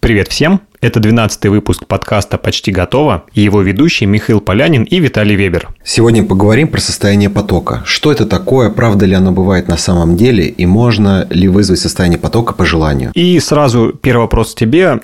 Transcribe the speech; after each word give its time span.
Привет 0.00 0.28
всем! 0.28 0.62
Это 0.80 0.98
12 0.98 1.44
выпуск 1.46 1.86
подкаста 1.86 2.38
«Почти 2.38 2.72
готово» 2.72 3.24
и 3.34 3.42
его 3.42 3.60
ведущие 3.60 4.08
Михаил 4.08 4.40
Полянин 4.40 4.84
и 4.84 4.98
Виталий 4.98 5.36
Вебер. 5.36 5.68
Сегодня 5.84 6.24
поговорим 6.24 6.68
про 6.68 6.80
состояние 6.80 7.28
потока. 7.28 7.82
Что 7.84 8.10
это 8.10 8.24
такое, 8.24 8.70
правда 8.70 9.04
ли 9.04 9.14
оно 9.14 9.30
бывает 9.30 9.68
на 9.68 9.76
самом 9.76 10.16
деле 10.16 10.46
и 10.46 10.64
можно 10.64 11.26
ли 11.28 11.48
вызвать 11.48 11.80
состояние 11.80 12.18
потока 12.18 12.54
по 12.54 12.64
желанию? 12.64 13.12
И 13.12 13.38
сразу 13.40 13.92
первый 13.92 14.22
вопрос 14.22 14.54
тебе. 14.54 15.00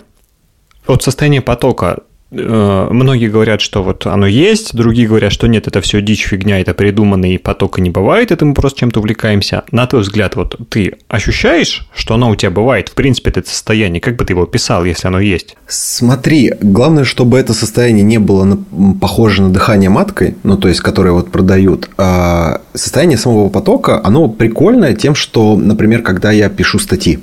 От 0.86 1.02
состояния 1.02 1.42
потока 1.42 1.98
многие 2.30 3.28
говорят, 3.28 3.60
что 3.60 3.82
вот 3.82 4.06
оно 4.06 4.26
есть, 4.26 4.74
другие 4.74 5.06
говорят, 5.06 5.32
что 5.32 5.46
нет, 5.46 5.66
это 5.66 5.80
все 5.80 6.00
дичь, 6.00 6.26
фигня, 6.26 6.60
это 6.60 6.74
придуманный 6.74 7.38
потока 7.38 7.80
не 7.80 7.90
бывает, 7.90 8.30
это 8.32 8.44
мы 8.44 8.54
просто 8.54 8.80
чем-то 8.80 9.00
увлекаемся. 9.00 9.64
На 9.70 9.86
твой 9.86 10.02
взгляд, 10.02 10.36
вот 10.36 10.56
ты 10.68 10.94
ощущаешь, 11.08 11.86
что 11.94 12.14
оно 12.14 12.30
у 12.30 12.36
тебя 12.36 12.50
бывает, 12.50 12.88
в 12.88 12.94
принципе, 12.94 13.30
это 13.30 13.48
состояние, 13.48 14.00
как 14.00 14.16
бы 14.16 14.24
ты 14.24 14.32
его 14.32 14.42
описал, 14.42 14.84
если 14.84 15.06
оно 15.06 15.20
есть? 15.20 15.56
Смотри, 15.68 16.52
главное, 16.60 17.04
чтобы 17.04 17.38
это 17.38 17.54
состояние 17.54 18.02
не 18.02 18.18
было 18.18 18.44
на, 18.44 18.58
похоже 19.00 19.42
на 19.42 19.50
дыхание 19.50 19.90
маткой, 19.90 20.36
ну, 20.42 20.56
то 20.56 20.68
есть, 20.68 20.80
которое 20.80 21.12
вот 21.12 21.30
продают. 21.30 21.90
А 21.96 22.60
состояние 22.74 23.18
самого 23.18 23.48
потока, 23.48 24.00
оно 24.02 24.28
прикольное 24.28 24.94
тем, 24.94 25.14
что, 25.14 25.56
например, 25.56 26.02
когда 26.02 26.32
я 26.32 26.48
пишу 26.48 26.78
статьи, 26.78 27.20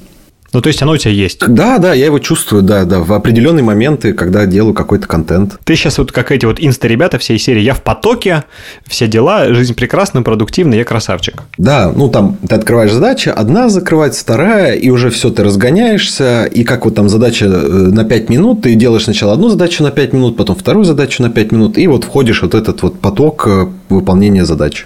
ну, 0.53 0.62
то 0.62 0.67
есть 0.67 0.81
оно 0.81 0.93
у 0.93 0.98
тебя 0.98 1.12
есть. 1.12 1.39
Да, 1.48 1.80
да, 1.80 1.93
я 1.93 2.05
его 2.05 2.20
чувствую, 2.20 2.61
да, 2.63 2.85
да, 2.85 2.99
в 2.99 3.11
определенные 3.11 3.63
моменты, 3.63 4.13
когда 4.13 4.45
делаю 4.45 4.73
какой-то 4.73 5.07
контент. 5.07 5.59
Ты 5.63 5.75
сейчас 5.75 5.98
вот 5.98 6.11
как 6.11 6.31
эти 6.31 6.45
вот 6.45 6.57
инста-ребята 6.59 7.17
всей 7.17 7.39
серии 7.39 7.61
«Я 7.61 7.73
в 7.73 7.81
потоке», 7.81 8.44
все 8.88 9.08
дела, 9.08 9.53
жизнь 9.53 9.73
прекрасна, 9.73 10.21
продуктивна, 10.21 10.75
я 10.75 10.84
красавчик. 10.84 11.44
Да, 11.58 11.91
ну 11.94 12.09
там 12.09 12.38
ты 12.47 12.55
открываешь 12.55 12.91
задачи, 12.91 13.30
одна 13.30 13.70
закрывается, 13.70 14.21
вторая, 14.21 14.73
и 14.73 14.89
уже 14.89 15.09
все, 15.09 15.30
ты 15.30 15.44
разгоняешься, 15.44 16.45
и 16.45 16.64
как 16.64 16.86
вот 16.86 16.95
там 16.95 17.09
задача 17.09 17.45
э, 17.45 17.49
на 17.49 18.05
5 18.05 18.30
минут, 18.30 18.61
ты 18.61 18.75
делаешь 18.75 19.05
сначала 19.05 19.33
одну 19.33 19.49
задачу 19.49 19.83
на 19.83 19.92
5 19.92 20.14
минут, 20.14 20.38
потом 20.38 20.55
вторую 20.55 20.86
задачу 20.86 21.23
на 21.23 21.30
5 21.30 21.52
минут, 21.52 21.77
и 21.77 21.88
вот 21.88 22.03
входишь 22.03 22.42
вот 22.42 22.53
этот 22.53 22.81
вот 22.83 22.99
поток 22.99 23.47
э, 23.47 23.67
выполнения 23.89 24.45
задач. 24.45 24.86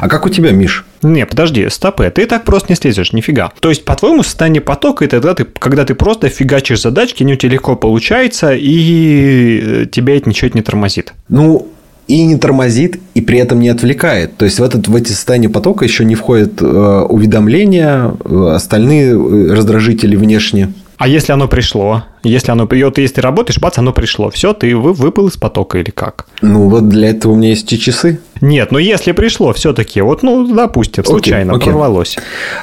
А 0.00 0.08
как 0.08 0.26
у 0.26 0.28
тебя, 0.28 0.52
Миш? 0.52 0.84
Не, 1.02 1.26
подожди, 1.26 1.68
стопы, 1.68 2.10
ты 2.14 2.26
так 2.26 2.44
просто 2.44 2.72
не 2.72 2.76
слезешь, 2.76 3.12
нифига. 3.12 3.52
То 3.60 3.68
есть, 3.68 3.84
по-твоему, 3.84 4.22
состояние 4.22 4.60
потока– 4.60 5.04
это 5.06 5.20
тогда 5.20 5.34
ты, 5.34 5.44
когда 5.44 5.84
ты 5.84 5.94
просто 5.94 6.28
фигачишь 6.28 6.82
задачки, 6.82 7.22
они 7.22 7.34
у 7.34 7.36
тебя 7.36 7.52
легко 7.52 7.76
получается, 7.76 8.54
и 8.54 9.60
э, 9.62 9.86
тебя 9.90 10.16
это 10.16 10.28
ничего 10.28 10.50
не 10.54 10.62
тормозит. 10.62 11.14
Ну, 11.28 11.68
и 12.08 12.24
не 12.24 12.36
тормозит, 12.36 13.00
и 13.14 13.20
при 13.20 13.38
этом 13.38 13.60
не 13.60 13.68
отвлекает. 13.68 14.36
То 14.36 14.44
есть 14.44 14.60
в, 14.60 14.62
этот, 14.62 14.86
в 14.88 14.94
эти 14.94 15.10
состояния 15.10 15.48
потока 15.48 15.84
еще 15.84 16.04
не 16.04 16.14
входят 16.14 16.60
э, 16.60 16.64
уведомления, 16.64 18.14
э, 18.24 18.50
остальные 18.54 19.10
э, 19.10 19.52
раздражители 19.52 20.14
внешне. 20.14 20.72
А 20.98 21.08
если 21.08 21.32
оно 21.32 21.46
пришло? 21.46 22.04
Если 22.22 22.50
оно 22.50 22.66
придет, 22.66 22.98
если 22.98 23.16
ты 23.16 23.20
работаешь, 23.20 23.58
бац, 23.58 23.76
оно 23.78 23.92
пришло. 23.92 24.30
Все, 24.30 24.54
ты 24.54 24.74
вы, 24.74 24.92
выпал 24.94 25.28
из 25.28 25.36
потока 25.36 25.78
или 25.78 25.90
как? 25.90 26.26
Ну, 26.40 26.68
вот 26.68 26.88
для 26.88 27.10
этого 27.10 27.32
у 27.32 27.36
меня 27.36 27.50
есть 27.50 27.70
и 27.72 27.78
часы. 27.78 28.20
Нет, 28.40 28.72
но 28.72 28.78
если 28.78 29.12
пришло 29.12 29.52
все-таки, 29.52 30.00
вот, 30.00 30.22
ну, 30.22 30.46
допустим, 30.54 31.04
случайно 31.04 31.52
окей, 31.52 31.62
окей. 31.62 31.72
прорвалось. 31.72 32.16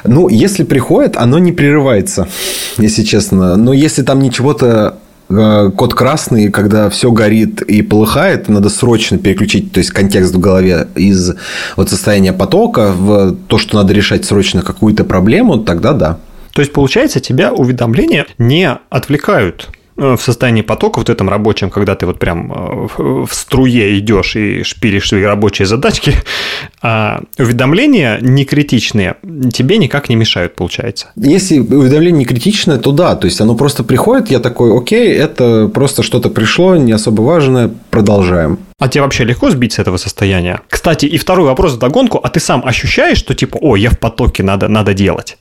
Ну, 0.04 0.28
если 0.28 0.64
приходит, 0.64 1.16
оно 1.16 1.38
не 1.38 1.52
прерывается, 1.52 2.28
если 2.76 3.04
честно. 3.04 3.56
Но 3.56 3.72
если 3.72 4.02
там 4.02 4.20
ничего-то 4.20 4.98
э, 5.28 5.70
код 5.76 5.94
красный, 5.94 6.50
когда 6.50 6.90
все 6.90 7.12
горит 7.12 7.62
и 7.62 7.82
полыхает, 7.82 8.48
надо 8.48 8.68
срочно 8.68 9.16
переключить, 9.16 9.72
то 9.72 9.78
есть 9.78 9.90
контекст 9.90 10.34
в 10.34 10.40
голове 10.40 10.88
из 10.96 11.34
вот 11.76 11.88
состояния 11.88 12.32
потока 12.32 12.92
в 12.92 13.36
то, 13.46 13.58
что 13.58 13.76
надо 13.76 13.92
решать 13.92 14.24
срочно 14.24 14.62
какую-то 14.62 15.04
проблему, 15.04 15.58
тогда 15.58 15.92
да. 15.92 16.18
То 16.54 16.60
есть, 16.60 16.72
получается, 16.72 17.20
тебя 17.20 17.52
уведомления 17.52 18.26
не 18.38 18.70
отвлекают 18.88 19.70
э, 19.96 20.16
в 20.16 20.22
состоянии 20.22 20.62
потока 20.62 21.00
вот 21.00 21.10
этом 21.10 21.28
рабочем, 21.28 21.68
когда 21.68 21.96
ты 21.96 22.06
вот 22.06 22.20
прям 22.20 22.52
э, 22.52 22.88
в 22.96 23.28
струе 23.32 23.98
идешь 23.98 24.36
и 24.36 24.62
шпилишь 24.62 25.08
свои 25.08 25.24
рабочие 25.24 25.66
задачки, 25.66 26.14
а 26.82 27.22
уведомления 27.38 28.18
не 28.20 28.44
критичные 28.44 29.16
тебе 29.52 29.78
никак 29.78 30.08
не 30.08 30.14
мешают, 30.14 30.54
получается. 30.54 31.08
Если 31.16 31.58
уведомление 31.58 32.20
не 32.20 32.24
критичное, 32.24 32.78
то 32.78 32.92
да, 32.92 33.16
то 33.16 33.24
есть 33.24 33.40
оно 33.40 33.56
просто 33.56 33.82
приходит, 33.82 34.30
я 34.30 34.38
такой, 34.38 34.78
окей, 34.78 35.12
это 35.12 35.68
просто 35.74 36.04
что-то 36.04 36.30
пришло, 36.30 36.76
не 36.76 36.92
особо 36.92 37.22
важное, 37.22 37.68
продолжаем. 37.90 38.58
А 38.78 38.88
тебе 38.88 39.02
вообще 39.02 39.24
легко 39.24 39.50
сбить 39.50 39.72
с 39.72 39.80
этого 39.80 39.96
состояния? 39.96 40.60
Кстати, 40.68 41.06
и 41.06 41.18
второй 41.18 41.46
вопрос 41.46 41.72
в 41.72 41.78
догонку, 41.78 42.20
а 42.22 42.28
ты 42.28 42.38
сам 42.38 42.64
ощущаешь, 42.64 43.18
что 43.18 43.34
типа, 43.34 43.58
о, 43.60 43.74
я 43.74 43.90
в 43.90 43.98
потоке, 43.98 44.44
надо, 44.44 44.68
надо 44.68 44.94
делать? 44.94 45.36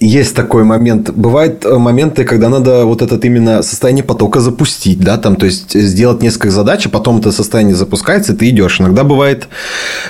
Есть 0.00 0.34
такой 0.34 0.64
момент. 0.64 1.10
Бывают 1.10 1.64
э, 1.64 1.78
моменты, 1.78 2.24
когда 2.24 2.48
надо 2.48 2.84
вот 2.84 3.00
этот 3.00 3.24
именно 3.24 3.62
состояние 3.62 4.02
потока 4.02 4.40
запустить, 4.40 4.98
да, 4.98 5.18
там, 5.18 5.36
то 5.36 5.46
есть 5.46 5.72
сделать 5.72 6.20
несколько 6.20 6.50
задач, 6.50 6.84
а 6.86 6.88
потом 6.88 7.18
это 7.18 7.30
состояние 7.30 7.76
запускается, 7.76 8.32
и 8.32 8.36
ты 8.36 8.48
идешь. 8.48 8.80
Иногда 8.80 9.04
бывает 9.04 9.46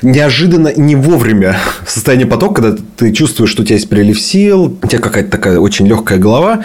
неожиданно 0.01 0.73
не 0.75 0.97
вовремя 0.97 1.59
состояние 1.87 2.27
потока, 2.27 2.63
когда 2.63 2.83
ты 2.97 3.13
чувствуешь, 3.13 3.51
что 3.51 3.61
у 3.61 3.67
тебя 3.67 3.75
есть 3.75 3.91
прилив 3.91 4.19
сил, 4.19 4.75
у 4.83 4.87
тебя 4.87 5.03
какая-то 5.03 5.31
такая 5.31 5.59
очень 5.59 5.87
легкая 5.87 6.19
голова, 6.19 6.65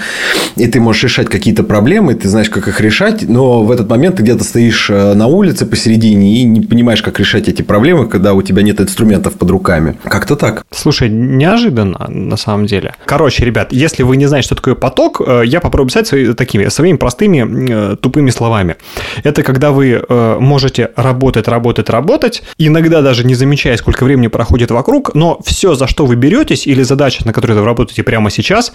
и 0.55 0.65
ты 0.67 0.79
можешь 0.79 1.03
решать 1.03 1.27
какие-то 1.27 1.63
проблемы, 1.63 2.15
ты 2.15 2.29
знаешь, 2.29 2.49
как 2.49 2.69
их 2.69 2.79
решать, 2.79 3.27
но 3.27 3.63
в 3.63 3.71
этот 3.71 3.89
момент 3.89 4.15
ты 4.15 4.23
где-то 4.23 4.45
стоишь 4.45 4.89
э, 4.89 5.13
на 5.13 5.27
улице 5.27 5.65
посередине 5.65 6.37
и 6.37 6.45
не 6.45 6.61
понимаешь, 6.61 7.01
как 7.01 7.19
решать 7.19 7.49
эти 7.49 7.63
проблемы, 7.63 8.07
когда 8.07 8.33
у 8.33 8.41
тебя 8.41 8.61
нет 8.61 8.79
инструментов 8.79 9.33
под 9.33 9.49
руками. 9.51 9.97
Как-то 10.05 10.37
так. 10.37 10.63
Слушай, 10.71 11.09
неожиданно 11.09 12.07
на 12.07 12.37
самом 12.37 12.65
деле. 12.65 12.95
Короче, 13.19 13.43
ребят, 13.43 13.73
если 13.73 14.03
вы 14.03 14.15
не 14.15 14.27
знаете, 14.27 14.45
что 14.45 14.55
такое 14.55 14.75
поток, 14.75 15.19
э, 15.19 15.41
я 15.45 15.59
попробую 15.59 15.89
писать 15.89 16.07
свои, 16.07 16.33
такими 16.33 16.69
своими 16.69 16.95
простыми 16.95 17.93
э, 17.93 17.95
тупыми 17.97 18.29
словами. 18.29 18.77
Это 19.25 19.43
когда 19.43 19.71
вы 19.71 20.01
э, 20.07 20.37
можете 20.39 20.91
работать, 20.95 21.49
работать, 21.49 21.89
работать, 21.89 22.43
иногда 22.57 23.01
даже 23.01 23.25
не 23.25 23.35
замечая, 23.35 23.75
сколько 23.75 24.05
времени 24.05 24.27
проходит 24.27 24.71
вокруг, 24.71 25.15
но 25.15 25.37
все, 25.45 25.75
за 25.75 25.85
что 25.85 26.05
вы 26.05 26.15
беретесь, 26.15 26.65
или 26.65 26.81
задача, 26.81 27.27
на 27.27 27.33
которой 27.33 27.57
вы 27.57 27.65
работаете 27.65 28.03
прямо 28.03 28.29
сейчас, 28.29 28.71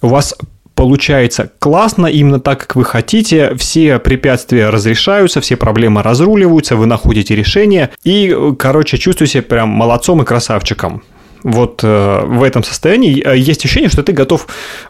у 0.00 0.08
вас 0.08 0.34
получается 0.74 1.50
классно, 1.58 2.06
именно 2.06 2.40
так, 2.40 2.60
как 2.60 2.76
вы 2.76 2.84
хотите, 2.84 3.54
все 3.56 3.98
препятствия 3.98 4.70
разрешаются, 4.70 5.42
все 5.42 5.56
проблемы 5.56 6.02
разруливаются, 6.02 6.76
вы 6.76 6.86
находите 6.86 7.36
решение, 7.36 7.90
и, 8.02 8.34
короче, 8.58 8.96
чувствуете 8.96 9.34
себя 9.34 9.42
прям 9.42 9.68
молодцом 9.68 10.22
и 10.22 10.24
красавчиком 10.24 11.02
вот 11.44 11.84
э, 11.84 12.22
в 12.26 12.42
этом 12.42 12.64
состоянии 12.64 13.22
э, 13.24 13.36
есть 13.36 13.64
ощущение, 13.64 13.90
что 13.90 14.02
ты 14.02 14.12
готов 14.12 14.48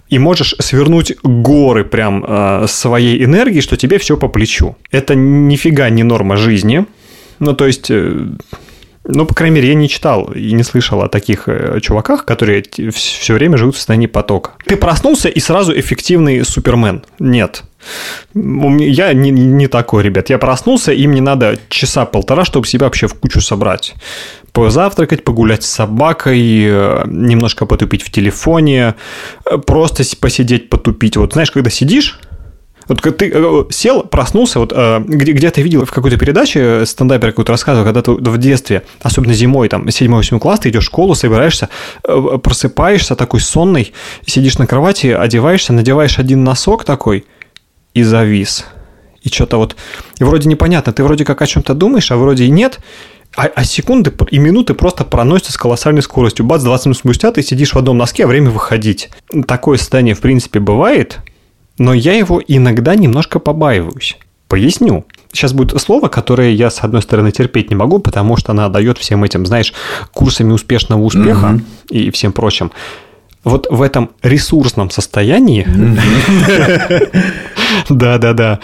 и 0.08 0.18
можешь 0.18 0.54
свернуть 0.60 1.12
горы 1.22 1.84
прям 1.84 2.24
э, 2.26 2.66
своей 2.68 3.22
энергии, 3.22 3.60
что 3.60 3.76
тебе 3.76 3.98
все 3.98 4.16
по 4.16 4.28
плечу. 4.28 4.76
Это 4.90 5.14
нифига 5.14 5.90
не 5.90 6.04
норма 6.04 6.36
жизни. 6.36 6.86
Ну, 7.40 7.52
то 7.54 7.66
есть... 7.66 7.90
Э, 7.90 8.28
ну, 9.06 9.26
по 9.26 9.34
крайней 9.34 9.56
мере, 9.56 9.68
я 9.68 9.74
не 9.74 9.86
читал 9.86 10.32
и 10.32 10.52
не 10.52 10.62
слышал 10.62 11.02
о 11.02 11.08
таких 11.08 11.46
э, 11.46 11.78
чуваках, 11.82 12.24
которые 12.24 12.64
все 12.94 13.34
время 13.34 13.58
живут 13.58 13.74
в 13.74 13.78
состоянии 13.78 14.06
потока. 14.06 14.52
Ты 14.64 14.76
проснулся 14.76 15.28
и 15.28 15.40
сразу 15.40 15.78
эффективный 15.78 16.42
супермен. 16.42 17.04
Нет. 17.18 17.64
Я 18.34 19.12
не, 19.12 19.30
не 19.30 19.68
такой, 19.68 20.02
ребят. 20.02 20.30
Я 20.30 20.38
проснулся, 20.38 20.92
и 20.92 21.06
мне 21.06 21.20
надо 21.20 21.58
часа 21.68 22.04
полтора, 22.04 22.44
чтобы 22.44 22.66
себя 22.66 22.86
вообще 22.86 23.06
в 23.06 23.14
кучу 23.14 23.40
собрать. 23.40 23.94
Позавтракать, 24.52 25.24
погулять 25.24 25.62
с 25.62 25.70
собакой, 25.70 26.64
э, 26.64 27.04
немножко 27.06 27.66
потупить 27.66 28.02
в 28.02 28.10
телефоне, 28.10 28.94
э, 29.44 29.58
просто 29.58 30.04
посидеть, 30.20 30.68
потупить. 30.68 31.16
Вот 31.16 31.32
знаешь, 31.32 31.50
когда 31.50 31.70
сидишь, 31.70 32.20
вот 32.88 33.00
ты 33.00 33.32
э, 33.32 33.64
сел, 33.70 34.02
проснулся, 34.02 34.58
вот 34.58 34.72
где, 35.06 35.32
где 35.32 35.50
ты 35.50 35.62
видел 35.62 35.84
в 35.84 35.90
какой-то 35.90 36.16
передаче 36.18 36.84
стендапер 36.86 37.30
какой-то 37.30 37.52
рассказывал, 37.52 37.84
когда 37.84 38.02
ты 38.02 38.12
в 38.12 38.38
детстве, 38.38 38.82
особенно 39.02 39.32
зимой, 39.32 39.68
там, 39.68 39.86
7-8 39.86 40.38
класс, 40.38 40.60
ты 40.60 40.68
идешь 40.68 40.84
в 40.84 40.86
школу, 40.86 41.14
собираешься, 41.14 41.68
просыпаешься 42.02 43.16
такой 43.16 43.40
сонный, 43.40 43.92
сидишь 44.26 44.58
на 44.58 44.66
кровати, 44.66 45.08
одеваешься, 45.08 45.72
надеваешь 45.72 46.18
один 46.18 46.44
носок 46.44 46.84
такой 46.84 47.24
и 47.94 48.02
завис. 48.02 48.66
И 49.22 49.28
что-то 49.30 49.56
вот, 49.56 49.76
и 50.18 50.24
вроде 50.24 50.48
непонятно, 50.48 50.92
ты 50.92 51.02
вроде 51.02 51.24
как 51.24 51.40
о 51.40 51.46
чем-то 51.46 51.74
думаешь, 51.74 52.10
а 52.10 52.16
вроде 52.16 52.44
и 52.44 52.50
нет, 52.50 52.80
а, 53.36 53.46
а 53.54 53.64
секунды 53.64 54.12
и 54.30 54.38
минуты 54.38 54.74
просто 54.74 55.04
проносятся 55.04 55.52
с 55.52 55.56
колоссальной 55.56 56.02
скоростью. 56.02 56.44
Бац, 56.44 56.62
20 56.62 56.86
минут 56.86 56.98
спустя 56.98 57.32
ты 57.32 57.42
сидишь 57.42 57.72
в 57.72 57.78
одном 57.78 57.96
носке, 57.96 58.24
а 58.24 58.26
время 58.26 58.50
выходить. 58.50 59.10
Такое 59.46 59.78
состояние, 59.78 60.14
в 60.14 60.20
принципе, 60.20 60.60
бывает, 60.60 61.20
но 61.78 61.94
я 61.94 62.14
его 62.14 62.40
иногда 62.46 62.94
немножко 62.94 63.38
побаиваюсь. 63.38 64.18
Поясню. 64.46 65.04
Сейчас 65.32 65.52
будет 65.52 65.80
слово, 65.80 66.08
которое 66.08 66.52
я, 66.52 66.70
с 66.70 66.80
одной 66.84 67.02
стороны, 67.02 67.32
терпеть 67.32 67.70
не 67.70 67.76
могу, 67.76 67.98
потому 67.98 68.36
что 68.36 68.52
она 68.52 68.68
дает 68.68 68.98
всем 68.98 69.24
этим, 69.24 69.46
знаешь, 69.46 69.72
курсами 70.12 70.52
успешного 70.52 71.02
успеха 71.02 71.46
mm-hmm. 71.46 71.62
и 71.88 72.10
всем 72.10 72.32
прочим. 72.32 72.70
Вот 73.44 73.66
в 73.70 73.82
этом 73.82 74.10
ресурсном 74.22 74.90
состоянии, 74.90 75.66
да-да-да, 77.88 78.60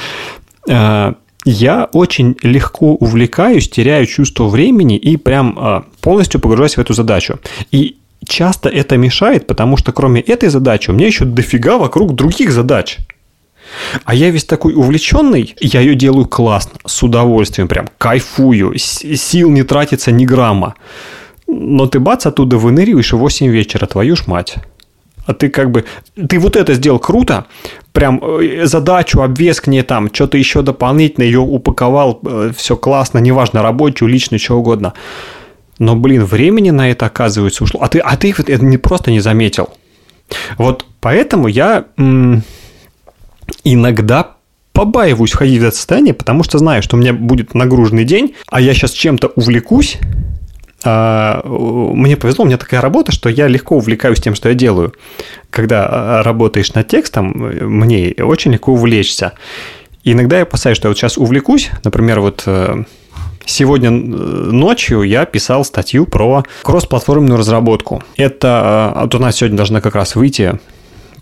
а, 0.69 1.15
я 1.45 1.89
очень 1.93 2.37
легко 2.43 2.95
увлекаюсь, 2.95 3.69
теряю 3.69 4.07
чувство 4.07 4.49
времени 4.49 4.97
и 4.97 5.17
прям 5.17 5.57
а, 5.59 5.85
полностью 6.01 6.41
погружаюсь 6.41 6.77
в 6.77 6.81
эту 6.81 6.95
задачу. 6.95 7.39
И 7.71 7.97
часто 8.27 8.69
это 8.69 8.97
мешает, 8.97 9.47
потому 9.47 9.77
что 9.77 9.93
кроме 9.93 10.21
этой 10.21 10.49
задачи 10.49 10.91
у 10.91 10.93
меня 10.93 11.07
еще 11.07 11.25
дофига 11.25 11.79
вокруг 11.79 12.15
других 12.15 12.53
задач. 12.53 12.99
А 14.05 14.15
я 14.15 14.31
весь 14.31 14.45
такой 14.45 14.75
увлеченный, 14.75 15.55
я 15.61 15.81
ее 15.81 15.95
делаю 15.95 16.27
классно, 16.27 16.73
с 16.87 17.03
удовольствием, 17.03 17.69
прям 17.69 17.89
кайфую, 17.99 18.77
сил 18.77 19.51
не 19.51 19.63
тратится 19.63 20.11
ни 20.11 20.25
грамма. 20.25 20.75
Но 21.47 21.87
ты 21.87 21.99
бац, 21.99 22.27
оттуда 22.27 22.59
выныриваешь 22.59 23.13
в 23.13 23.19
8 23.19 23.49
вечера, 23.49 23.87
твою 23.87 24.17
ж 24.17 24.27
мать. 24.27 24.57
А 25.27 25.35
ты 25.35 25.49
как 25.49 25.71
бы, 25.71 25.85
ты 26.29 26.39
вот 26.39 26.57
это 26.57 26.75
сделал 26.75 26.99
круто, 26.99 27.47
прям 27.93 28.21
э, 28.23 28.67
задачу, 28.67 29.23
обвес 29.23 29.61
к 29.61 29.67
ней 29.67 29.83
там, 29.83 30.13
что-то 30.13 30.39
еще 30.39 30.63
дополнительно, 30.63 31.25
ее 31.25 31.41
упаковал, 31.41 32.21
э, 32.25 32.53
все 32.57 32.77
классно, 32.77 33.19
неважно, 33.19 33.63
рабочую, 33.63 34.09
личную, 34.09 34.41
что 34.41 34.59
угодно. 34.59 34.95
Но, 35.79 35.97
блин, 35.97 36.25
времени 36.25 36.71
на 36.71 36.91
это, 36.91 37.07
оказывается, 37.07 37.65
ушло. 37.65 37.81
А 37.83 37.89
ты, 37.89 37.99
а 38.01 38.17
ты 38.17 38.31
это 38.33 38.65
не 38.65 38.77
просто 38.77 39.11
не 39.11 39.21
заметил. 39.21 39.71
Вот 40.59 40.85
поэтому 41.01 41.49
я 41.49 41.87
м- 41.97 42.43
иногда 43.65 44.37
побаиваюсь 44.73 45.33
входить 45.33 45.61
в 45.61 45.65
это 45.65 45.77
состояние, 45.77 46.15
потому 46.15 46.43
что 46.43 46.59
знаю, 46.59 46.83
что 46.83 46.97
у 46.97 47.01
меня 47.01 47.13
будет 47.13 47.55
нагруженный 47.55 48.05
день, 48.05 48.35
а 48.47 48.61
я 48.61 48.73
сейчас 48.75 48.93
чем-то 48.93 49.29
увлекусь, 49.37 49.99
мне 50.85 52.17
повезло, 52.17 52.45
у 52.45 52.47
меня 52.47 52.57
такая 52.57 52.81
работа, 52.81 53.13
что 53.13 53.29
я 53.29 53.49
легко 53.49 53.77
увлекаюсь 53.77 54.21
тем, 54.21 54.35
что 54.35 54.49
я 54.49 54.55
делаю. 54.55 54.95
Когда 55.51 55.87
а, 55.91 56.23
работаешь 56.23 56.73
над 56.75 56.89
текстом, 56.89 57.33
мне 57.33 58.15
очень 58.19 58.53
легко 58.53 58.73
увлечься. 58.73 59.33
Иногда 60.05 60.37
я 60.37 60.43
опасаюсь, 60.45 60.77
что 60.77 60.89
я 60.89 60.91
вот 60.91 60.99
сейчас 60.99 61.19
увлекусь, 61.19 61.71
например, 61.85 62.21
вот 62.21 62.45
э, 62.47 62.85
Сегодня 63.47 63.91
ночью 63.91 65.03
я 65.03 65.25
писал 65.25 65.65
статью 65.65 66.07
про 66.07 66.45
кроссплатформенную 66.63 67.37
разработку. 67.37 68.03
Это 68.17 68.93
вот 68.95 69.15
у 69.15 69.19
нас 69.19 69.37
сегодня 69.37 69.57
должна 69.57 69.81
как 69.81 69.97
раз 69.97 70.15
выйти, 70.15 70.61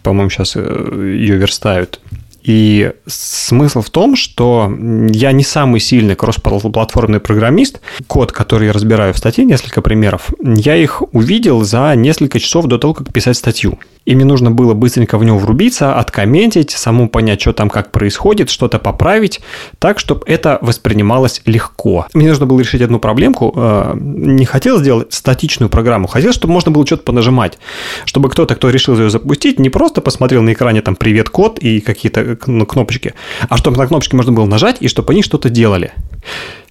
по-моему, 0.03 0.29
сейчас 0.29 0.55
э, 0.57 0.61
ее 0.61 1.37
верстают. 1.37 2.01
И 2.49 2.93
смысл 3.07 3.83
в 3.83 3.91
том, 3.91 4.17
что 4.17 4.73
я 5.11 5.33
не 5.33 5.45
самый 5.45 5.81
сильный 5.81 6.15
кроссплатформенный 6.15 7.21
программист. 7.21 7.83
Код, 8.07 8.33
который 8.33 8.69
я 8.69 8.73
разбираю 8.73 9.13
в 9.13 9.19
статье, 9.19 9.45
несколько 9.45 9.83
примеров, 9.83 10.31
я 10.43 10.75
их 10.75 11.03
увидел 11.13 11.63
за 11.63 11.95
несколько 11.95 12.41
часов 12.41 12.65
до 12.65 12.79
того, 12.79 12.95
как 12.95 13.13
писать 13.13 13.37
статью. 13.37 13.79
И 14.07 14.15
мне 14.15 14.25
нужно 14.25 14.51
было 14.51 14.73
быстренько 14.73 15.19
в 15.19 15.25
него 15.25 15.37
врубиться, 15.37 15.95
откомментить, 15.95 16.71
саму 16.71 17.11
понять, 17.11 17.43
что 17.43 17.53
там 17.53 17.69
как 17.69 17.93
происходит, 17.93 18.49
что-то 18.49 18.79
поправить, 18.79 19.41
так, 19.79 19.99
чтобы 19.99 20.23
это 20.25 20.59
воспринималось 20.63 21.43
легко. 21.45 22.07
Мне 22.15 22.29
нужно 22.29 22.47
было 22.47 22.61
решить 22.61 22.81
одну 22.81 22.99
проблемку. 22.99 23.53
Э, 23.55 23.93
не 23.95 24.47
хотел 24.47 24.79
сделать 24.79 25.13
статичную 25.13 25.69
программу, 25.69 26.09
хотел, 26.09 26.33
чтобы 26.33 26.55
можно 26.55 26.71
было 26.71 26.87
что-то 26.87 27.03
понажимать. 27.03 27.59
Чтобы 28.07 28.31
кто-то, 28.31 28.55
кто 28.55 28.71
решил 28.71 28.99
ее 28.99 29.11
запустить, 29.11 29.59
не 29.59 29.69
просто 29.69 30.01
посмотрел 30.01 30.41
на 30.41 30.55
экране 30.55 30.81
там 30.81 30.97
«Привет, 30.97 31.29
код» 31.29 31.59
и 31.59 31.81
какие-то 31.81 32.38
кнопочки, 32.39 33.15
а 33.49 33.57
чтобы 33.57 33.77
на 33.77 33.87
кнопочки 33.87 34.15
можно 34.15 34.33
было 34.33 34.47
нажать 34.47 34.77
и 34.81 34.89
чтобы 34.89 35.13
они 35.13 35.23
что-то 35.23 35.51
делали. 35.51 35.93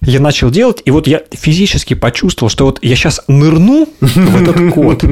Я 0.00 0.20
начал 0.20 0.50
делать, 0.50 0.82
и 0.84 0.90
вот 0.90 1.06
я 1.06 1.22
физически 1.32 1.94
почувствовал, 1.94 2.50
что 2.50 2.66
вот 2.66 2.78
я 2.82 2.94
сейчас 2.94 3.20
нырну 3.26 3.88
в 4.00 4.42
этот 4.42 4.72
код. 4.72 5.04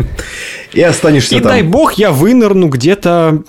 И 0.72 0.82
останешься 0.82 1.36
и 1.36 1.40
там. 1.40 1.48
И 1.48 1.54
дай 1.54 1.62
бог, 1.62 1.94
я 1.94 2.12
вынырну 2.12 2.68
где-то 2.68 3.42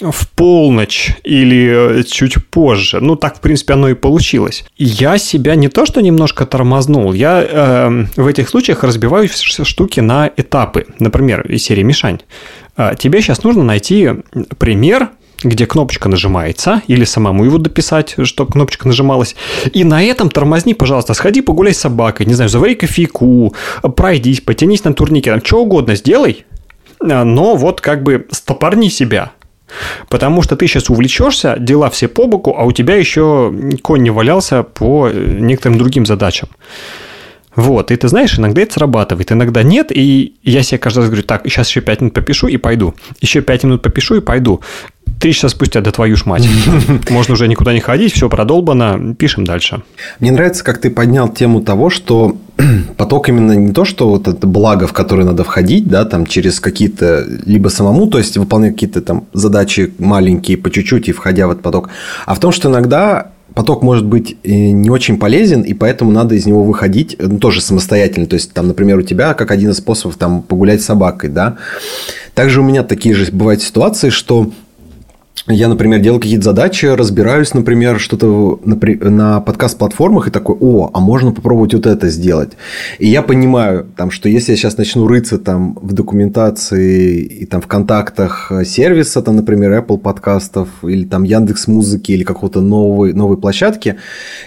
в 0.00 0.28
полночь 0.30 1.16
или 1.24 2.00
э, 2.00 2.02
чуть 2.04 2.46
позже. 2.46 3.00
Ну, 3.00 3.16
так, 3.16 3.38
в 3.38 3.40
принципе, 3.40 3.72
оно 3.72 3.88
и 3.88 3.94
получилось. 3.94 4.64
Я 4.76 5.18
себя 5.18 5.54
не 5.54 5.68
то, 5.68 5.86
что 5.86 6.00
немножко 6.00 6.46
тормознул, 6.46 7.12
я 7.12 7.42
э, 7.42 8.06
в 8.16 8.26
этих 8.26 8.48
случаях 8.48 8.84
разбиваю 8.84 9.28
штуки 9.28 10.00
на 10.00 10.30
этапы. 10.36 10.86
Например, 10.98 11.40
из 11.50 11.64
серии 11.64 11.82
«Мишань». 11.82 12.20
Э, 12.76 12.92
тебе 12.98 13.20
сейчас 13.20 13.42
нужно 13.42 13.62
найти 13.62 14.10
пример 14.58 15.10
где 15.44 15.66
кнопочка 15.66 16.08
нажимается, 16.08 16.82
или 16.88 17.04
самому 17.04 17.44
его 17.44 17.58
дописать, 17.58 18.16
чтобы 18.24 18.52
кнопочка 18.52 18.88
нажималась. 18.88 19.36
И 19.72 19.84
на 19.84 20.02
этом 20.02 20.30
тормозни, 20.30 20.72
пожалуйста, 20.72 21.14
сходи 21.14 21.42
погуляй 21.42 21.74
с 21.74 21.78
собакой, 21.78 22.26
не 22.26 22.34
знаю, 22.34 22.48
завари 22.48 22.74
кофейку, 22.74 23.54
пройдись, 23.96 24.40
потянись 24.40 24.84
на 24.84 24.94
турнике, 24.94 25.30
там, 25.30 25.44
что 25.44 25.62
угодно 25.62 25.94
сделай, 25.94 26.44
но 27.00 27.54
вот 27.56 27.80
как 27.80 28.02
бы 28.02 28.26
стопорни 28.30 28.88
себя. 28.88 29.32
Потому 30.08 30.42
что 30.42 30.56
ты 30.56 30.66
сейчас 30.66 30.90
увлечешься, 30.90 31.56
дела 31.58 31.90
все 31.90 32.06
по 32.08 32.26
боку, 32.26 32.54
а 32.56 32.64
у 32.64 32.72
тебя 32.72 32.96
еще 32.96 33.52
конь 33.82 34.02
не 34.02 34.10
валялся 34.10 34.62
по 34.62 35.08
некоторым 35.10 35.78
другим 35.78 36.06
задачам. 36.06 36.48
Вот, 37.56 37.92
и 37.92 37.96
ты 37.96 38.08
знаешь, 38.08 38.36
иногда 38.36 38.62
это 38.62 38.74
срабатывает, 38.74 39.30
иногда 39.30 39.62
нет, 39.62 39.92
и 39.92 40.34
я 40.42 40.64
себе 40.64 40.78
каждый 40.78 41.00
раз 41.00 41.06
говорю, 41.06 41.22
так, 41.22 41.42
сейчас 41.44 41.68
еще 41.68 41.82
5 41.82 42.00
минут 42.00 42.14
попишу 42.14 42.48
и 42.48 42.56
пойду, 42.56 42.94
еще 43.20 43.42
5 43.42 43.64
минут 43.64 43.82
попишу 43.82 44.16
и 44.16 44.20
пойду. 44.20 44.60
Три 45.24 45.32
часа 45.32 45.48
спустя, 45.48 45.80
да 45.80 45.90
твою 45.90 46.16
ж 46.16 46.26
мать. 46.26 46.46
Можно 47.08 47.32
уже 47.32 47.48
никуда 47.48 47.72
не 47.72 47.80
ходить, 47.80 48.12
все 48.12 48.28
продолбано, 48.28 49.14
пишем 49.14 49.46
дальше. 49.46 49.82
Мне 50.20 50.30
нравится, 50.30 50.62
как 50.62 50.82
ты 50.82 50.90
поднял 50.90 51.30
тему 51.30 51.62
того, 51.62 51.88
что 51.88 52.36
поток 52.98 53.30
именно 53.30 53.52
не 53.52 53.72
то, 53.72 53.86
что 53.86 54.10
вот 54.10 54.28
это 54.28 54.46
благо, 54.46 54.86
в 54.86 54.92
которое 54.92 55.24
надо 55.24 55.42
входить, 55.42 55.88
да, 55.88 56.04
там 56.04 56.26
через 56.26 56.60
какие-то, 56.60 57.24
либо 57.46 57.68
самому, 57.68 58.06
то 58.06 58.18
есть 58.18 58.36
выполнять 58.36 58.74
какие-то 58.74 59.00
там 59.00 59.24
задачи 59.32 59.94
маленькие 59.98 60.58
по 60.58 60.70
чуть-чуть 60.70 61.08
и 61.08 61.12
входя 61.12 61.46
в 61.46 61.52
этот 61.52 61.62
поток, 61.62 61.88
а 62.26 62.34
в 62.34 62.38
том, 62.38 62.52
что 62.52 62.68
иногда 62.68 63.28
поток 63.54 63.82
может 63.82 64.04
быть 64.04 64.36
э, 64.42 64.50
не 64.50 64.90
очень 64.90 65.18
полезен, 65.18 65.62
и 65.62 65.72
поэтому 65.72 66.10
надо 66.10 66.34
из 66.34 66.44
него 66.44 66.62
выходить 66.62 67.16
ну, 67.18 67.38
тоже 67.38 67.62
самостоятельно. 67.62 68.26
То 68.26 68.34
есть, 68.34 68.52
там, 68.52 68.68
например, 68.68 68.98
у 68.98 69.02
тебя 69.02 69.32
как 69.32 69.50
один 69.50 69.70
из 69.70 69.78
способов 69.78 70.16
там, 70.16 70.42
погулять 70.42 70.82
с 70.82 70.84
собакой, 70.84 71.30
да. 71.30 71.56
Также 72.34 72.60
у 72.60 72.64
меня 72.64 72.82
такие 72.82 73.14
же 73.14 73.30
бывают 73.32 73.62
ситуации, 73.62 74.10
что 74.10 74.50
я, 75.46 75.68
например, 75.68 76.00
делаю 76.00 76.20
какие-то 76.20 76.44
задачи, 76.44 76.86
разбираюсь, 76.86 77.52
например, 77.52 78.00
что-то 78.00 78.60
на, 78.64 78.76
на 79.10 79.40
подкаст-платформах 79.40 80.28
и 80.28 80.30
такой, 80.30 80.56
о, 80.58 80.90
а 80.94 81.00
можно 81.00 81.32
попробовать 81.32 81.74
вот 81.74 81.86
это 81.86 82.08
сделать. 82.08 82.52
И 82.98 83.08
я 83.08 83.20
понимаю, 83.20 83.86
там, 83.96 84.10
что 84.10 84.30
если 84.30 84.52
я 84.52 84.56
сейчас 84.56 84.78
начну 84.78 85.06
рыться 85.06 85.38
там, 85.38 85.78
в 85.82 85.92
документации 85.92 87.20
и 87.20 87.44
там, 87.44 87.60
в 87.60 87.66
контактах 87.66 88.52
сервиса, 88.64 89.20
там, 89.20 89.36
например, 89.36 89.72
Apple 89.72 89.98
подкастов 89.98 90.68
или 90.82 91.04
там 91.04 91.24
Яндекс 91.24 91.66
Музыки 91.66 92.12
или 92.12 92.24
какого-то 92.24 92.62
новой, 92.62 93.12
новой 93.12 93.36
площадки, 93.36 93.96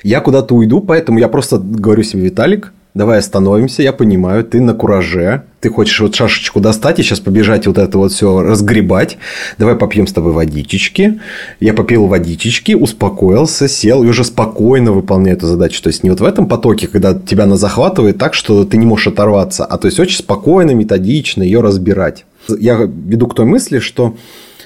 я 0.01 0.19
куда-то 0.19 0.55
уйду, 0.55 0.81
поэтому 0.81 1.19
я 1.19 1.27
просто 1.27 1.59
говорю 1.59 2.01
себе, 2.01 2.23
Виталик, 2.23 2.73
давай 2.97 3.19
остановимся, 3.19 3.83
я 3.83 3.94
понимаю, 3.94 4.44
ты 4.44 4.59
на 4.59 4.73
кураже, 4.73 5.44
ты 5.61 5.69
хочешь 5.69 5.99
вот 6.01 6.15
шашечку 6.15 6.59
достать 6.59 6.99
и 6.99 7.03
сейчас 7.03 7.19
побежать 7.19 7.67
вот 7.67 7.77
это 7.77 7.97
вот 7.97 8.11
все 8.11 8.41
разгребать, 8.41 9.18
давай 9.57 9.75
попьем 9.75 10.07
с 10.07 10.13
тобой 10.13 10.33
водичечки, 10.33 11.19
я 11.59 11.73
попил 11.73 12.07
водичечки, 12.07 12.73
успокоился, 12.73 13.68
сел 13.68 14.04
и 14.04 14.07
уже 14.07 14.23
спокойно 14.23 14.92
выполняю 14.92 15.37
эту 15.37 15.47
задачу, 15.47 15.81
то 15.81 15.87
есть 15.87 16.04
не 16.04 16.09
вот 16.09 16.19
в 16.19 16.25
этом 16.25 16.47
потоке, 16.47 16.87
когда 16.87 17.13
тебя 17.13 17.44
она 17.44 17.56
захватывает 17.56 18.18
так, 18.18 18.33
что 18.33 18.66
ты 18.66 18.77
не 18.77 18.85
можешь 18.85 19.07
оторваться, 19.07 19.63
а 19.63 19.77
то 19.77 19.85
есть 19.85 19.99
очень 19.99 20.18
спокойно, 20.18 20.71
методично 20.71 21.44
ее 21.44 21.61
разбирать. 21.61 22.25
Я 22.59 22.77
веду 22.77 23.27
к 23.27 23.35
той 23.35 23.45
мысли, 23.45 23.80
что 23.80 24.16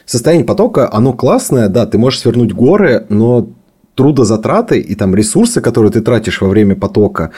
состояние 0.06 0.46
потока, 0.46 0.90
оно 0.92 1.14
классное, 1.14 1.68
да, 1.68 1.86
ты 1.86 1.98
можешь 1.98 2.22
свернуть 2.22 2.54
горы, 2.54 3.06
но 3.10 3.50
трудозатраты 3.96 4.80
и 4.80 4.96
там 4.96 5.16
ресурсы, 5.16 5.62
которые 5.62 5.92
ты 5.92 6.02
тратишь 6.02 6.42
во 6.42 6.48
время 6.48 6.76
потока, 6.76 7.32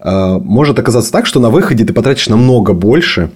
может 0.00 0.78
оказаться 0.78 1.10
так, 1.10 1.26
что 1.26 1.40
на 1.40 1.50
выходе 1.50 1.84
ты 1.84 1.92
потратишь 1.92 2.28
намного 2.28 2.72
больше, 2.72 3.30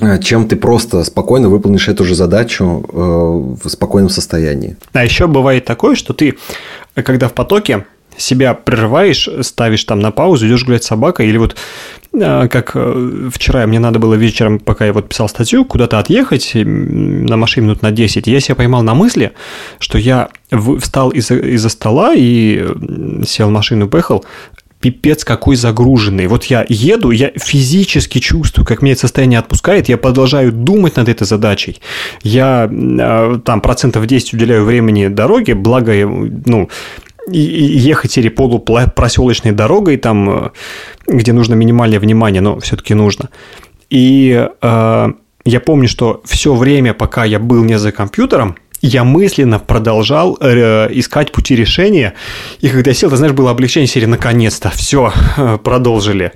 э, 0.00 0.18
чем 0.20 0.48
ты 0.48 0.56
просто 0.56 1.04
спокойно 1.04 1.48
выполнишь 1.48 1.88
эту 1.88 2.04
же 2.04 2.14
задачу 2.14 2.84
э, 2.90 2.96
в 2.96 3.68
спокойном 3.68 4.08
состоянии. 4.10 4.76
А 4.92 5.04
еще 5.04 5.26
бывает 5.26 5.64
такое, 5.64 5.94
что 5.94 6.14
ты, 6.14 6.38
когда 6.94 7.28
в 7.28 7.32
потоке, 7.32 7.84
себя 8.16 8.54
прерываешь, 8.54 9.28
ставишь 9.42 9.84
там 9.84 10.00
на 10.00 10.10
паузу, 10.10 10.46
идешь 10.46 10.64
гулять 10.64 10.84
с 10.84 10.86
собакой, 10.86 11.28
или 11.28 11.36
вот 11.36 11.56
как 12.12 12.74
вчера 13.30 13.66
мне 13.66 13.78
надо 13.78 13.98
было 13.98 14.14
вечером, 14.14 14.58
пока 14.58 14.86
я 14.86 14.94
вот 14.94 15.08
писал 15.08 15.28
статью, 15.28 15.66
куда-то 15.66 15.98
отъехать 15.98 16.52
на 16.54 17.36
машине 17.36 17.66
минут 17.66 17.82
на 17.82 17.90
10, 17.90 18.26
я 18.26 18.40
себя 18.40 18.54
поймал 18.54 18.82
на 18.82 18.94
мысли, 18.94 19.32
что 19.78 19.98
я 19.98 20.30
встал 20.80 21.10
из-за 21.10 21.34
из 21.36 21.66
стола 21.68 22.14
и 22.14 22.66
сел 23.26 23.48
в 23.48 23.52
машину, 23.52 23.86
поехал, 23.88 24.24
пипец 24.90 25.24
какой 25.24 25.56
загруженный. 25.56 26.26
Вот 26.26 26.44
я 26.44 26.64
еду, 26.68 27.10
я 27.10 27.30
физически 27.36 28.18
чувствую, 28.18 28.66
как 28.66 28.82
меня 28.82 28.92
это 28.92 29.02
состояние 29.02 29.38
отпускает, 29.38 29.88
я 29.88 29.96
продолжаю 29.96 30.52
думать 30.52 30.96
над 30.96 31.08
этой 31.08 31.26
задачей. 31.26 31.80
Я 32.22 32.68
а, 32.70 33.38
там 33.44 33.60
процентов 33.60 34.06
10 34.06 34.34
уделяю 34.34 34.64
времени 34.64 35.08
дороге, 35.08 35.54
благо, 35.54 35.92
ну, 36.46 36.68
ехать 37.28 38.18
или 38.18 38.28
полупроселочной 38.28 39.52
дорогой, 39.52 39.96
там, 39.96 40.52
где 41.06 41.32
нужно 41.32 41.54
минимальное 41.54 41.98
внимание, 41.98 42.40
но 42.40 42.60
все-таки 42.60 42.94
нужно. 42.94 43.30
И 43.90 44.48
э, 44.62 45.12
я 45.44 45.60
помню, 45.60 45.88
что 45.88 46.20
все 46.24 46.54
время, 46.54 46.94
пока 46.94 47.24
я 47.24 47.38
был 47.38 47.64
не 47.64 47.78
за 47.78 47.92
компьютером, 47.92 48.56
я 48.86 49.04
мысленно 49.04 49.58
продолжал 49.58 50.38
э, 50.40 50.88
искать 50.92 51.32
пути 51.32 51.56
решения, 51.56 52.14
и 52.60 52.68
когда 52.68 52.92
сел, 52.94 53.10
ты 53.10 53.16
знаешь, 53.16 53.34
было 53.34 53.50
облегчение 53.50 53.86
серии 53.86 54.06
«наконец-то, 54.06 54.70
все, 54.70 55.12
продолжили». 55.64 56.32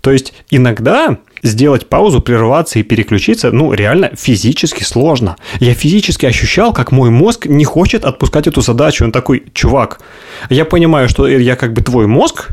То 0.00 0.12
есть 0.12 0.32
иногда 0.50 1.18
сделать 1.42 1.88
паузу, 1.88 2.20
прерваться 2.20 2.78
и 2.78 2.82
переключиться, 2.82 3.50
ну, 3.50 3.72
реально 3.72 4.10
физически 4.16 4.82
сложно. 4.82 5.36
Я 5.58 5.74
физически 5.74 6.26
ощущал, 6.26 6.72
как 6.72 6.92
мой 6.92 7.10
мозг 7.10 7.46
не 7.46 7.64
хочет 7.64 8.04
отпускать 8.04 8.46
эту 8.46 8.60
задачу. 8.60 9.04
Он 9.04 9.12
такой, 9.12 9.44
чувак, 9.52 10.00
я 10.48 10.64
понимаю, 10.64 11.08
что 11.08 11.26
я 11.26 11.56
как 11.56 11.72
бы 11.72 11.82
твой 11.82 12.06
мозг, 12.06 12.50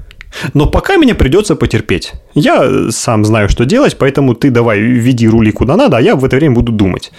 но 0.53 0.67
пока 0.67 0.97
мне 0.97 1.15
придется 1.15 1.55
потерпеть. 1.55 2.13
Я 2.33 2.91
сам 2.91 3.25
знаю, 3.25 3.49
что 3.49 3.65
делать, 3.65 3.97
поэтому 3.97 4.35
ты 4.35 4.49
давай 4.49 4.79
веди 4.79 5.27
рули 5.27 5.51
куда 5.51 5.75
надо, 5.75 5.97
а 5.97 6.01
я 6.01 6.15
в 6.15 6.23
это 6.23 6.35
время 6.35 6.55
буду 6.55 6.71
думать. 6.71 7.11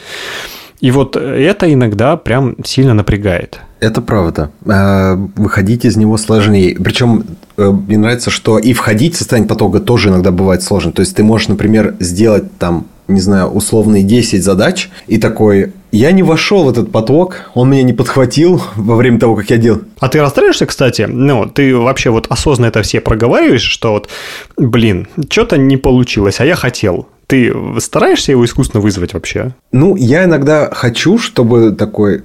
И 0.80 0.90
вот 0.90 1.16
это 1.16 1.72
иногда 1.72 2.16
прям 2.16 2.56
сильно 2.64 2.94
напрягает. 2.94 3.60
Это 3.80 4.00
правда. 4.00 4.50
А, 4.66 5.14
выходить 5.36 5.84
из 5.84 5.96
него 5.96 6.16
сложнее. 6.16 6.76
Причем 6.82 7.24
э, 7.56 7.70
мне 7.70 7.98
нравится, 7.98 8.30
что 8.30 8.58
и 8.58 8.72
входить 8.72 9.14
в 9.14 9.18
состояние 9.18 9.48
потока 9.48 9.80
тоже 9.80 10.08
иногда 10.08 10.30
бывает 10.30 10.62
сложно. 10.62 10.92
То 10.92 11.00
есть 11.00 11.14
ты 11.16 11.22
можешь, 11.22 11.48
например, 11.48 11.96
сделать 12.00 12.44
там 12.58 12.86
не 13.08 13.20
знаю, 13.20 13.48
условные 13.48 14.02
10 14.02 14.44
задач, 14.44 14.90
и 15.06 15.16
такой, 15.16 15.72
я 15.90 16.12
не 16.12 16.22
вошел 16.22 16.64
в 16.64 16.68
этот 16.68 16.92
поток, 16.92 17.50
он 17.54 17.70
меня 17.70 17.82
не 17.82 17.94
подхватил 17.94 18.62
во 18.76 18.96
время 18.96 19.18
того, 19.18 19.34
как 19.34 19.48
я 19.48 19.56
делал. 19.56 19.80
А 19.98 20.08
ты 20.10 20.20
расстраиваешься, 20.20 20.66
кстати? 20.66 21.02
Ну, 21.08 21.46
ты 21.46 21.74
вообще 21.74 22.10
вот 22.10 22.26
осознанно 22.28 22.68
это 22.68 22.82
все 22.82 23.00
проговариваешь, 23.00 23.62
что 23.62 23.92
вот, 23.92 24.10
блин, 24.58 25.08
что-то 25.30 25.56
не 25.56 25.78
получилось, 25.78 26.40
а 26.40 26.44
я 26.44 26.54
хотел. 26.54 27.08
Ты 27.28 27.54
стараешься 27.80 28.32
его 28.32 28.44
искусственно 28.44 28.80
вызвать 28.80 29.12
вообще? 29.12 29.54
Ну, 29.70 29.96
я 29.96 30.24
иногда 30.24 30.70
хочу, 30.72 31.18
чтобы 31.18 31.72
такой... 31.72 32.24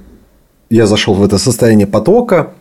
Я 0.70 0.86
зашел 0.86 1.12
в 1.12 1.22
это 1.22 1.36
состояние 1.36 1.86
потока, 1.86 2.52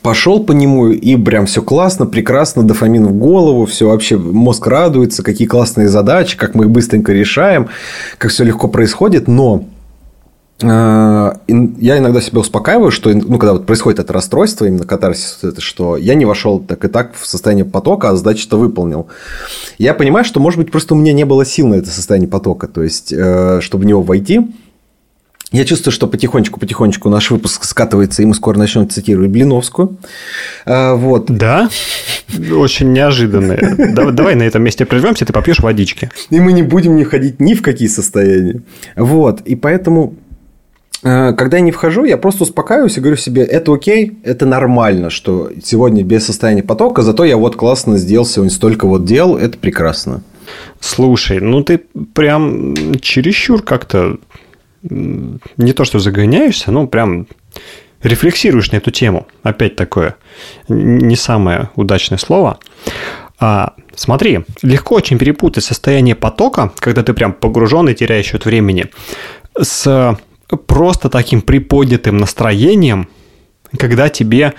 пошел 0.00 0.42
по 0.42 0.52
нему, 0.52 0.88
и 0.88 1.16
прям 1.16 1.44
все 1.44 1.60
классно, 1.60 2.06
прекрасно, 2.06 2.62
дофамин 2.62 3.06
в 3.06 3.12
голову, 3.12 3.66
все 3.66 3.88
вообще, 3.88 4.16
мозг 4.16 4.66
радуется, 4.66 5.22
какие 5.22 5.46
классные 5.46 5.88
задачи, 5.88 6.38
как 6.38 6.54
мы 6.54 6.64
их 6.64 6.70
быстренько 6.70 7.12
решаем, 7.12 7.68
как 8.16 8.30
все 8.30 8.44
легко 8.44 8.68
происходит, 8.68 9.28
но 9.28 9.66
я 10.58 11.38
иногда 11.48 12.20
себя 12.22 12.40
успокаиваю, 12.40 12.90
что 12.90 13.12
ну, 13.12 13.38
когда 13.38 13.52
вот 13.52 13.66
происходит 13.66 13.98
это 13.98 14.12
расстройство, 14.14 14.64
именно 14.64 14.84
катарсис, 14.84 15.40
это, 15.42 15.60
что 15.60 15.98
я 15.98 16.14
не 16.14 16.24
вошел 16.24 16.60
так 16.60 16.84
и 16.84 16.88
так 16.88 17.14
в 17.14 17.26
состояние 17.26 17.66
потока, 17.66 18.10
а 18.10 18.16
задачу-то 18.16 18.56
выполнил. 18.56 19.08
Я 19.76 19.92
понимаю, 19.92 20.24
что, 20.24 20.40
может 20.40 20.58
быть, 20.58 20.70
просто 20.70 20.94
у 20.94 20.96
меня 20.96 21.12
не 21.12 21.24
было 21.24 21.44
сил 21.44 21.66
на 21.68 21.74
это 21.74 21.90
состояние 21.90 22.30
потока, 22.30 22.68
то 22.68 22.82
есть, 22.82 23.12
э, 23.12 23.60
чтобы 23.60 23.84
в 23.84 23.86
него 23.86 24.00
войти. 24.00 24.48
Я 25.52 25.64
чувствую, 25.64 25.92
что 25.92 26.08
потихонечку-потихонечку 26.08 27.08
наш 27.08 27.30
выпуск 27.30 27.64
скатывается, 27.64 28.22
и 28.22 28.24
мы 28.24 28.34
скоро 28.34 28.58
начнем 28.58 28.88
цитировать 28.88 29.30
Блиновскую. 29.30 29.96
А, 30.64 30.94
вот. 30.94 31.26
Да? 31.26 31.68
Очень 32.52 32.92
неожиданно. 32.92 33.56
Давай 34.12 34.34
на 34.34 34.42
этом 34.42 34.62
месте 34.64 34.86
прервемся, 34.86 35.24
ты 35.24 35.32
попьешь 35.32 35.60
водички. 35.60 36.10
И 36.30 36.40
мы 36.40 36.52
не 36.52 36.62
будем 36.62 36.96
не 36.96 37.04
входить 37.04 37.40
ни 37.40 37.54
в 37.54 37.62
какие 37.62 37.88
состояния. 37.88 38.62
Вот. 38.96 39.42
И 39.42 39.54
поэтому 39.54 40.16
Э, 40.16 40.25
когда 41.02 41.58
я 41.58 41.60
не 41.60 41.72
вхожу, 41.72 42.04
я 42.04 42.16
просто 42.16 42.44
успокаиваюсь 42.44 42.96
и 42.96 43.00
говорю 43.00 43.16
себе, 43.16 43.42
это 43.42 43.72
окей, 43.72 44.18
это 44.24 44.46
нормально, 44.46 45.10
что 45.10 45.50
сегодня 45.62 46.02
без 46.02 46.26
состояния 46.26 46.62
потока, 46.62 47.02
зато 47.02 47.24
я 47.24 47.36
вот 47.36 47.56
классно 47.56 47.98
сделал 47.98 48.26
сегодня 48.26 48.50
столько 48.50 48.86
вот 48.86 49.04
дел, 49.04 49.36
это 49.36 49.58
прекрасно. 49.58 50.22
Слушай, 50.80 51.40
ну 51.40 51.62
ты 51.62 51.82
прям 52.14 52.74
чересчур 53.00 53.62
как-то 53.62 54.18
не 54.82 55.72
то 55.72 55.84
что 55.84 55.98
загоняешься, 55.98 56.70
но 56.70 56.86
прям 56.86 57.26
рефлексируешь 58.02 58.70
на 58.72 58.76
эту 58.76 58.90
тему. 58.90 59.26
Опять 59.42 59.76
такое 59.76 60.16
не 60.68 61.16
самое 61.16 61.70
удачное 61.74 62.18
слово. 62.18 62.58
А, 63.38 63.74
смотри, 63.94 64.44
легко 64.62 64.94
очень 64.94 65.18
перепутать 65.18 65.64
состояние 65.64 66.14
потока, 66.14 66.72
когда 66.78 67.02
ты 67.02 67.12
прям 67.12 67.32
погружен 67.32 67.88
и 67.88 67.94
теряешь 67.94 68.26
счет 68.26 68.44
времени, 68.44 68.86
с 69.60 70.16
просто 70.66 71.08
таким 71.08 71.42
приподнятым 71.42 72.18
настроением, 72.18 73.08
когда 73.78 74.08
тебе 74.08 74.54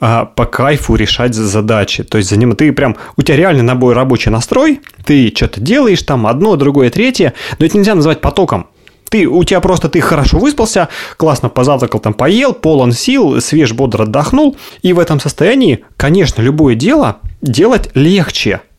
а, 0.00 0.24
по 0.24 0.46
кайфу 0.46 0.94
решать 0.94 1.34
задачи. 1.34 2.02
То 2.04 2.18
есть 2.18 2.30
за 2.30 2.36
ним 2.36 2.56
ты 2.56 2.72
прям, 2.72 2.96
у 3.16 3.22
тебя 3.22 3.36
реально 3.36 3.62
набой 3.62 3.94
рабочий 3.94 4.30
настрой, 4.30 4.80
ты 5.04 5.32
что-то 5.34 5.60
делаешь 5.60 6.02
там 6.02 6.26
одно, 6.26 6.56
другое, 6.56 6.90
третье, 6.90 7.34
но 7.58 7.66
это 7.66 7.76
нельзя 7.76 7.94
назвать 7.94 8.20
потоком. 8.20 8.68
Ты, 9.08 9.26
у 9.26 9.42
тебя 9.42 9.60
просто 9.60 9.88
ты 9.88 10.00
хорошо 10.00 10.38
выспался, 10.38 10.88
классно 11.16 11.48
позавтракал, 11.48 11.98
там 11.98 12.14
поел, 12.14 12.52
полон 12.52 12.92
сил, 12.92 13.40
свеж, 13.40 13.72
бодро 13.72 14.04
отдохнул. 14.04 14.56
И 14.82 14.92
в 14.92 15.00
этом 15.00 15.18
состоянии, 15.18 15.84
конечно, 15.96 16.40
любое 16.42 16.76
дело 16.76 17.18
делать 17.42 17.90
легче– 17.94 18.60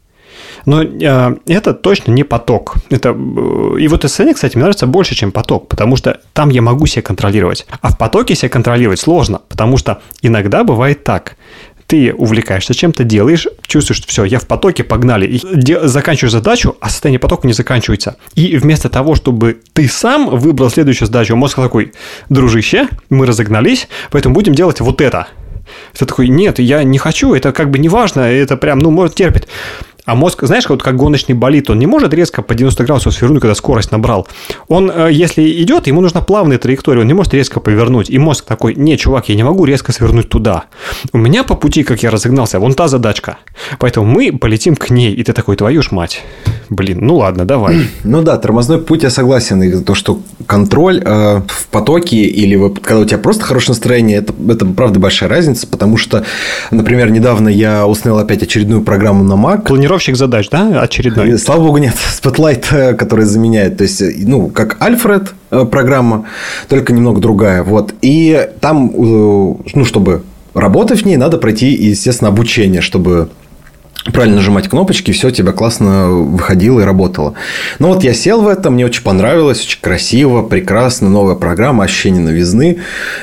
но 0.65 0.83
э, 0.83 1.35
это 1.47 1.73
точно 1.73 2.11
не 2.11 2.23
поток. 2.23 2.75
Это, 2.89 3.09
э, 3.09 3.79
и 3.79 3.87
вот 3.87 4.05
SN, 4.05 4.33
кстати, 4.33 4.55
мне 4.55 4.63
нравится 4.63 4.87
больше, 4.87 5.15
чем 5.15 5.31
поток, 5.31 5.67
потому 5.67 5.95
что 5.95 6.19
там 6.33 6.49
я 6.49 6.61
могу 6.61 6.85
себя 6.85 7.01
контролировать. 7.01 7.65
А 7.81 7.91
в 7.91 7.97
потоке 7.97 8.35
себя 8.35 8.49
контролировать 8.49 8.99
сложно, 8.99 9.41
потому 9.49 9.77
что 9.77 10.01
иногда 10.21 10.63
бывает 10.63 11.03
так 11.03 11.35
ты 11.91 12.13
увлекаешься 12.13 12.73
чем-то, 12.73 13.03
делаешь, 13.03 13.47
чувствуешь, 13.67 13.97
что 13.97 14.07
все, 14.07 14.23
я 14.23 14.39
в 14.39 14.47
потоке, 14.47 14.81
погнали, 14.81 15.27
и 15.27 15.41
де- 15.53 15.89
заканчиваешь 15.89 16.31
задачу, 16.31 16.77
а 16.79 16.89
состояние 16.89 17.19
потока 17.19 17.45
не 17.45 17.51
заканчивается. 17.51 18.15
И 18.33 18.55
вместо 18.55 18.87
того, 18.87 19.13
чтобы 19.15 19.59
ты 19.73 19.89
сам 19.89 20.29
выбрал 20.29 20.69
следующую 20.69 21.07
задачу, 21.07 21.35
мозг 21.35 21.57
такой, 21.57 21.91
дружище, 22.29 22.87
мы 23.09 23.25
разогнались, 23.25 23.89
поэтому 24.09 24.33
будем 24.33 24.55
делать 24.55 24.79
вот 24.79 25.01
это. 25.01 25.27
Ты 25.97 26.05
такой, 26.05 26.29
нет, 26.29 26.59
я 26.59 26.83
не 26.83 26.97
хочу, 26.97 27.33
это 27.33 27.51
как 27.51 27.69
бы 27.69 27.77
не 27.77 27.89
важно, 27.89 28.21
это 28.21 28.55
прям, 28.55 28.79
ну, 28.79 28.89
может, 28.89 29.15
терпит. 29.15 29.49
А 30.11 30.15
мозг, 30.15 30.43
знаешь, 30.43 30.67
вот 30.67 30.83
как 30.83 30.97
гоночный 30.97 31.35
болит, 31.35 31.69
он 31.69 31.79
не 31.79 31.85
может 31.85 32.13
резко 32.13 32.41
по 32.41 32.53
90 32.53 32.83
градусов 32.83 33.13
свернуть, 33.13 33.39
когда 33.39 33.55
скорость 33.55 33.93
набрал. 33.93 34.27
Он, 34.67 34.91
э, 34.91 35.09
если 35.09 35.41
идет, 35.63 35.87
ему 35.87 36.01
нужна 36.01 36.19
плавная 36.19 36.57
траектория, 36.57 36.99
он 36.99 37.07
не 37.07 37.13
может 37.13 37.33
резко 37.33 37.61
повернуть. 37.61 38.09
И 38.09 38.17
мозг 38.17 38.43
такой, 38.43 38.75
не, 38.75 38.97
чувак, 38.97 39.29
я 39.29 39.35
не 39.35 39.43
могу 39.43 39.63
резко 39.63 39.93
свернуть 39.93 40.27
туда. 40.27 40.65
У 41.13 41.17
меня 41.17 41.45
по 41.45 41.55
пути, 41.55 41.83
как 41.83 42.03
я 42.03 42.11
разогнался, 42.11 42.59
вон 42.59 42.73
та 42.73 42.89
задачка. 42.89 43.37
Поэтому 43.79 44.05
мы 44.05 44.37
полетим 44.37 44.75
к 44.75 44.89
ней. 44.89 45.13
И 45.13 45.23
ты 45.23 45.31
такой, 45.31 45.55
твою 45.55 45.81
ж 45.81 45.91
мать. 45.91 46.21
Блин, 46.71 46.99
ну 47.01 47.17
ладно, 47.17 47.43
давай. 47.43 47.87
Ну 48.05 48.21
да, 48.23 48.37
тормозной 48.37 48.79
путь 48.79 49.03
я 49.03 49.09
согласен. 49.09 49.61
И 49.61 49.83
то, 49.83 49.93
что 49.93 50.21
контроль 50.47 51.01
э, 51.03 51.41
в 51.45 51.67
потоке 51.67 52.15
или 52.15 52.57
когда 52.81 52.99
у 52.99 53.05
тебя 53.05 53.17
просто 53.17 53.43
хорошее 53.43 53.71
настроение, 53.71 54.19
это, 54.19 54.33
это 54.49 54.65
правда 54.65 54.97
большая 54.97 55.29
разница, 55.29 55.67
потому 55.67 55.97
что, 55.97 56.23
например, 56.71 57.11
недавно 57.11 57.49
я 57.49 57.85
установил 57.85 58.23
опять 58.23 58.41
очередную 58.41 58.83
программу 58.83 59.25
на 59.25 59.33
Mac 59.33 59.63
планировщик 59.63 60.15
задач, 60.15 60.47
да, 60.49 60.81
очередной? 60.81 61.37
Слава 61.37 61.61
богу, 61.61 61.77
нет. 61.77 61.95
Spotlight, 62.23 62.63
э, 62.71 62.93
который 62.93 63.25
заменяет. 63.25 63.77
То 63.77 63.83
есть, 63.83 64.01
ну, 64.25 64.47
как 64.47 64.81
Альфред 64.81 65.33
э, 65.51 65.65
программа, 65.65 66.25
только 66.69 66.93
немного 66.93 67.19
другая. 67.19 67.63
Вот. 67.63 67.93
И 68.01 68.47
там, 68.61 68.91
э, 68.91 68.93
ну, 68.93 69.85
чтобы 69.85 70.23
работать 70.53 71.01
в 71.01 71.05
ней, 71.05 71.17
надо 71.17 71.37
пройти, 71.37 71.67
естественно, 71.73 72.29
обучение, 72.29 72.79
чтобы 72.79 73.29
правильно 74.05 74.37
нажимать 74.37 74.67
кнопочки, 74.67 75.11
все 75.11 75.27
у 75.27 75.31
тебя 75.31 75.51
классно 75.51 76.09
выходило 76.09 76.79
и 76.79 76.83
работало. 76.83 77.33
Ну 77.79 77.89
вот 77.89 78.03
я 78.03 78.13
сел 78.13 78.41
в 78.41 78.47
это, 78.47 78.69
мне 78.69 78.85
очень 78.85 79.03
понравилось, 79.03 79.63
очень 79.63 79.79
красиво, 79.81 80.41
прекрасно, 80.41 81.09
новая 81.09 81.35
программа, 81.35 81.83
ощущение 81.83 82.21
новизны. 82.21 82.77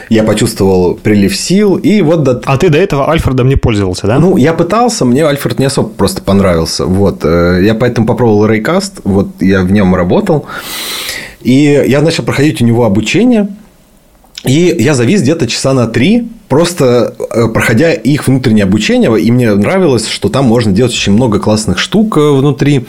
Я 0.09 0.23
почувствовал 0.23 0.95
прилив 0.95 1.37
сил, 1.37 1.77
и 1.77 2.01
вот... 2.03 2.23
До... 2.23 2.41
А 2.45 2.57
ты 2.57 2.69
до 2.69 2.79
этого 2.79 3.11
Альфредом 3.11 3.49
не 3.49 3.57
пользовался, 3.57 4.07
да? 4.07 4.19
Ну, 4.19 4.37
я 4.37 4.53
пытался, 4.53 5.05
мне 5.05 5.27
Альфред 5.27 5.59
не 5.59 5.67
особо 5.67 5.89
просто 5.89 6.23
понравился. 6.23 6.87
Вот. 6.87 7.21
Э, 7.25 7.61
я 7.63 7.75
поэтому 7.75 8.07
попробовал 8.07 8.49
Raycast, 8.49 9.01
вот 9.05 9.29
я 9.41 9.63
в 9.63 9.73
нем 9.73 9.95
работал. 9.95 10.47
И 11.43 11.85
я 11.87 12.01
начал 12.03 12.25
проходить 12.25 12.61
у 12.63 12.65
него 12.65 12.85
обучение– 12.85 13.49
и 14.45 14.77
я 14.79 14.95
завис 14.95 15.23
где-то 15.23 15.47
часа 15.47 15.73
на 15.73 15.87
три, 15.89 16.29
просто 16.49 17.15
э, 17.31 17.49
проходя 17.49 17.93
их 17.93 18.27
внутреннее 18.27 18.65
обучение, 18.65 19.21
и 19.21 19.31
мне 19.31 19.55
нравилось, 19.55 20.09
что 20.09 20.29
там 20.29 20.47
можно 20.47 20.73
делать 20.73 20.93
очень 20.93 21.13
много 21.13 21.39
классных 21.39 21.79
штук 21.79 22.17
э, 22.17 22.21
внутри. 22.21 22.87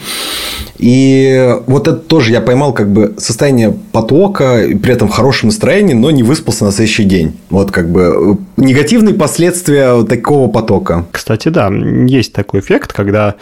И 0.78 1.56
вот 1.66 1.86
это 1.86 1.98
тоже 1.98 2.32
я 2.32 2.40
поймал 2.40 2.72
как 2.72 2.90
бы 2.90 3.14
состояние 3.18 3.76
потока, 3.92 4.64
при 4.82 4.92
этом 4.92 5.08
в 5.08 5.12
хорошем 5.12 5.48
настроении, 5.48 5.92
но 5.92 6.10
не 6.10 6.22
выспался 6.22 6.64
на 6.64 6.72
следующий 6.72 7.04
день. 7.04 7.38
Вот 7.50 7.70
как 7.70 7.90
бы 7.90 8.38
э, 8.58 8.60
негативные 8.62 9.14
последствия 9.14 10.02
такого 10.04 10.48
потока. 10.48 11.06
Кстати, 11.12 11.48
да, 11.48 11.70
есть 11.70 12.32
такой 12.32 12.60
эффект, 12.60 12.92
когда 12.92 13.34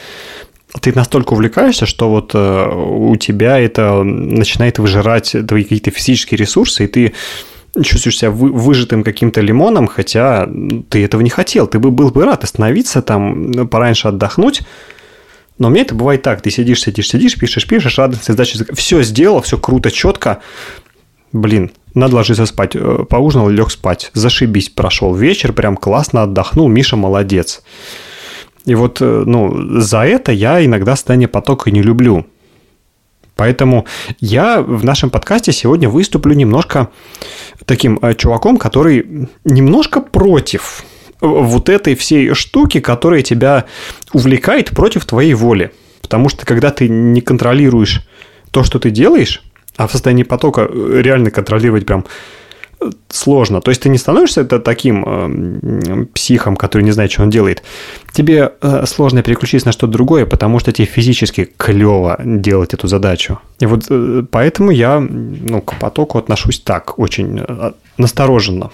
ты 0.80 0.92
настолько 0.94 1.32
увлекаешься, 1.32 1.86
что 1.86 2.10
вот 2.10 2.34
у 2.34 3.16
тебя 3.16 3.58
это 3.58 4.02
начинает 4.02 4.78
выжирать 4.78 5.34
твои 5.48 5.62
какие-то 5.62 5.90
физические 5.90 6.38
ресурсы, 6.38 6.84
и 6.84 6.86
ты 6.86 7.12
чувствуешь 7.82 8.18
себя 8.18 8.30
выжатым 8.30 9.02
каким-то 9.04 9.40
лимоном, 9.40 9.86
хотя 9.86 10.48
ты 10.88 11.04
этого 11.04 11.20
не 11.20 11.30
хотел. 11.30 11.66
Ты 11.66 11.78
бы 11.78 11.90
был 11.90 12.10
бы 12.10 12.24
рад 12.24 12.44
остановиться 12.44 13.02
там, 13.02 13.68
пораньше 13.68 14.08
отдохнуть. 14.08 14.62
Но 15.58 15.68
меня 15.68 15.82
это 15.82 15.94
бывает 15.94 16.22
так. 16.22 16.40
Ты 16.40 16.50
сидишь, 16.50 16.82
сидишь, 16.82 17.08
сидишь, 17.08 17.36
пишешь, 17.36 17.66
пишешь, 17.66 17.98
радостно, 17.98 18.34
задача. 18.34 18.64
Все 18.74 19.02
сделал, 19.02 19.42
все 19.42 19.58
круто, 19.58 19.90
четко. 19.90 20.40
Блин, 21.32 21.72
надо 21.94 22.16
ложиться 22.16 22.46
спать. 22.46 22.74
Э, 22.74 23.04
поужинал, 23.08 23.48
лег 23.48 23.70
спать. 23.70 24.10
Зашибись, 24.14 24.68
прошел 24.68 25.14
вечер, 25.14 25.52
прям 25.52 25.76
классно 25.76 26.22
отдохнул. 26.22 26.68
Миша 26.68 26.96
молодец. 26.96 27.62
И 28.64 28.74
вот, 28.74 28.98
э, 29.00 29.22
ну, 29.26 29.80
за 29.80 30.06
это 30.06 30.30
я 30.32 30.64
иногда 30.64 30.94
состояние 30.94 31.28
потока 31.28 31.70
не 31.70 31.82
люблю. 31.82 32.26
Поэтому 33.38 33.86
я 34.18 34.60
в 34.60 34.84
нашем 34.84 35.10
подкасте 35.10 35.52
сегодня 35.52 35.88
выступлю 35.88 36.34
немножко 36.34 36.88
таким 37.66 38.00
э, 38.02 38.14
чуваком, 38.14 38.56
который 38.56 39.28
немножко 39.44 40.00
против 40.00 40.82
вот 41.20 41.68
этой 41.68 41.94
всей 41.94 42.34
штуки, 42.34 42.80
которая 42.80 43.22
тебя 43.22 43.66
увлекает 44.12 44.70
против 44.70 45.04
твоей 45.04 45.34
воли. 45.34 45.70
Потому 46.02 46.28
что 46.28 46.44
когда 46.44 46.72
ты 46.72 46.88
не 46.88 47.20
контролируешь 47.20 48.02
то, 48.50 48.64
что 48.64 48.80
ты 48.80 48.90
делаешь, 48.90 49.44
а 49.76 49.86
в 49.86 49.92
состоянии 49.92 50.24
потока 50.24 50.62
э, 50.68 51.00
реально 51.00 51.30
контролировать 51.30 51.86
прям 51.86 52.06
сложно. 53.10 53.60
То 53.60 53.70
есть 53.70 53.82
ты 53.82 53.88
не 53.88 53.98
становишься 53.98 54.42
это 54.42 54.58
таким 54.60 55.04
э, 55.06 56.06
психом, 56.14 56.56
который 56.56 56.82
не 56.82 56.92
знает, 56.92 57.10
что 57.10 57.22
он 57.22 57.30
делает. 57.30 57.62
Тебе 58.12 58.52
э, 58.60 58.86
сложно 58.86 59.22
переключиться 59.22 59.68
на 59.68 59.72
что-то 59.72 59.92
другое, 59.92 60.26
потому 60.26 60.58
что 60.58 60.72
тебе 60.72 60.86
физически 60.86 61.48
клево 61.56 62.18
делать 62.24 62.74
эту 62.74 62.88
задачу. 62.88 63.40
И 63.60 63.66
вот 63.66 63.86
э, 63.90 64.22
поэтому 64.30 64.70
я 64.70 65.00
ну, 65.00 65.60
к 65.60 65.78
потоку 65.78 66.18
отношусь 66.18 66.60
так, 66.60 66.98
очень 66.98 67.44
э, 67.46 67.72
настороженно. 67.96 68.70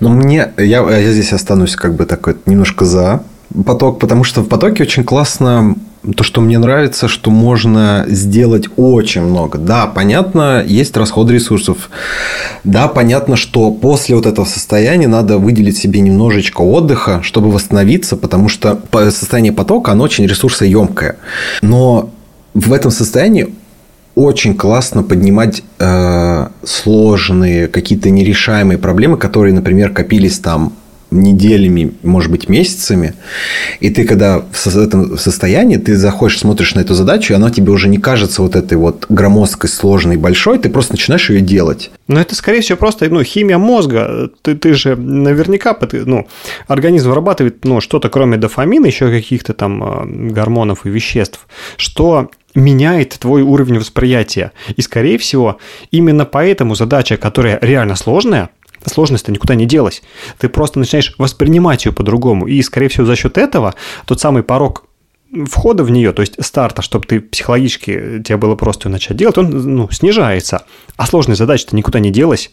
Но 0.00 0.10
мне, 0.10 0.52
я, 0.58 0.98
я 0.98 1.12
здесь 1.12 1.32
останусь 1.32 1.76
как 1.76 1.94
бы 1.94 2.04
такой 2.04 2.36
немножко 2.46 2.84
за 2.84 3.22
поток, 3.66 3.98
потому 3.98 4.24
что 4.24 4.42
в 4.42 4.48
потоке 4.48 4.82
очень 4.82 5.04
классно 5.04 5.76
то, 6.16 6.24
что 6.24 6.40
мне 6.40 6.58
нравится, 6.58 7.06
что 7.06 7.30
можно 7.30 8.04
сделать 8.08 8.68
очень 8.76 9.22
много. 9.22 9.58
Да, 9.58 9.86
понятно, 9.86 10.64
есть 10.66 10.96
расход 10.96 11.30
ресурсов. 11.30 11.90
Да, 12.64 12.88
понятно, 12.88 13.36
что 13.36 13.70
после 13.70 14.16
вот 14.16 14.26
этого 14.26 14.44
состояния 14.44 15.06
надо 15.06 15.38
выделить 15.38 15.76
себе 15.76 16.00
немножечко 16.00 16.62
отдыха, 16.62 17.20
чтобы 17.22 17.52
восстановиться, 17.52 18.16
потому 18.16 18.48
что 18.48 18.80
состояние 19.10 19.52
потока, 19.52 19.92
оно 19.92 20.04
очень 20.04 20.26
ресурсоемкое. 20.26 21.16
Но 21.62 22.10
в 22.54 22.72
этом 22.72 22.90
состоянии 22.90 23.54
очень 24.14 24.54
классно 24.54 25.02
поднимать 25.02 25.62
э, 25.78 26.48
сложные, 26.64 27.68
какие-то 27.68 28.10
нерешаемые 28.10 28.76
проблемы, 28.76 29.16
которые, 29.16 29.54
например, 29.54 29.92
копились 29.92 30.38
там 30.38 30.74
неделями, 31.12 31.92
может 32.02 32.30
быть, 32.30 32.48
месяцами. 32.48 33.14
И 33.80 33.90
ты, 33.90 34.04
когда 34.04 34.40
в 34.40 34.76
этом 34.76 35.18
состоянии, 35.18 35.76
ты 35.76 35.96
заходишь, 35.96 36.38
смотришь 36.38 36.74
на 36.74 36.80
эту 36.80 36.94
задачу, 36.94 37.32
и 37.32 37.36
она 37.36 37.50
тебе 37.50 37.70
уже 37.70 37.88
не 37.88 37.98
кажется 37.98 38.42
вот 38.42 38.56
этой 38.56 38.78
вот 38.78 39.06
громоздкой, 39.08 39.70
сложной, 39.70 40.16
большой, 40.16 40.58
ты 40.58 40.68
просто 40.68 40.94
начинаешь 40.94 41.30
ее 41.30 41.40
делать. 41.40 41.90
Но 42.08 42.20
это, 42.20 42.34
скорее 42.34 42.60
всего, 42.60 42.78
просто 42.78 43.08
ну, 43.08 43.22
химия 43.22 43.58
мозга. 43.58 44.30
Ты, 44.42 44.54
ты 44.54 44.74
же 44.74 44.96
наверняка, 44.96 45.76
ну, 45.92 46.26
организм 46.66 47.10
вырабатывает 47.10 47.64
ну, 47.64 47.80
что-то, 47.80 48.08
кроме 48.08 48.36
дофамина, 48.36 48.86
еще 48.86 49.10
каких-то 49.10 49.52
там 49.52 49.82
э, 49.82 50.30
гормонов 50.32 50.86
и 50.86 50.90
веществ, 50.90 51.46
что 51.76 52.30
меняет 52.54 53.10
твой 53.18 53.42
уровень 53.42 53.78
восприятия. 53.78 54.52
И, 54.76 54.82
скорее 54.82 55.18
всего, 55.18 55.58
именно 55.90 56.24
поэтому 56.24 56.74
задача, 56.74 57.16
которая 57.16 57.58
реально 57.62 57.96
сложная– 57.96 58.50
сложность-то 58.90 59.32
никуда 59.32 59.54
не 59.54 59.66
делась. 59.66 60.02
Ты 60.38 60.48
просто 60.48 60.78
начинаешь 60.78 61.14
воспринимать 61.18 61.84
ее 61.84 61.92
по-другому. 61.92 62.46
И, 62.46 62.60
скорее 62.62 62.88
всего, 62.88 63.06
за 63.06 63.16
счет 63.16 63.38
этого 63.38 63.74
тот 64.06 64.20
самый 64.20 64.42
порог 64.42 64.84
входа 65.46 65.82
в 65.82 65.90
нее, 65.90 66.12
то 66.12 66.20
есть 66.20 66.34
старта, 66.44 66.82
чтобы 66.82 67.06
ты 67.06 67.20
психологически 67.20 68.22
тебе 68.24 68.36
было 68.36 68.54
просто 68.54 68.88
начать 68.88 69.16
делать, 69.16 69.38
он 69.38 69.50
ну, 69.50 69.90
снижается. 69.90 70.64
А 70.96 71.06
сложная 71.06 71.36
задача-то 71.36 71.74
никуда 71.74 72.00
не 72.00 72.10
делась. 72.10 72.50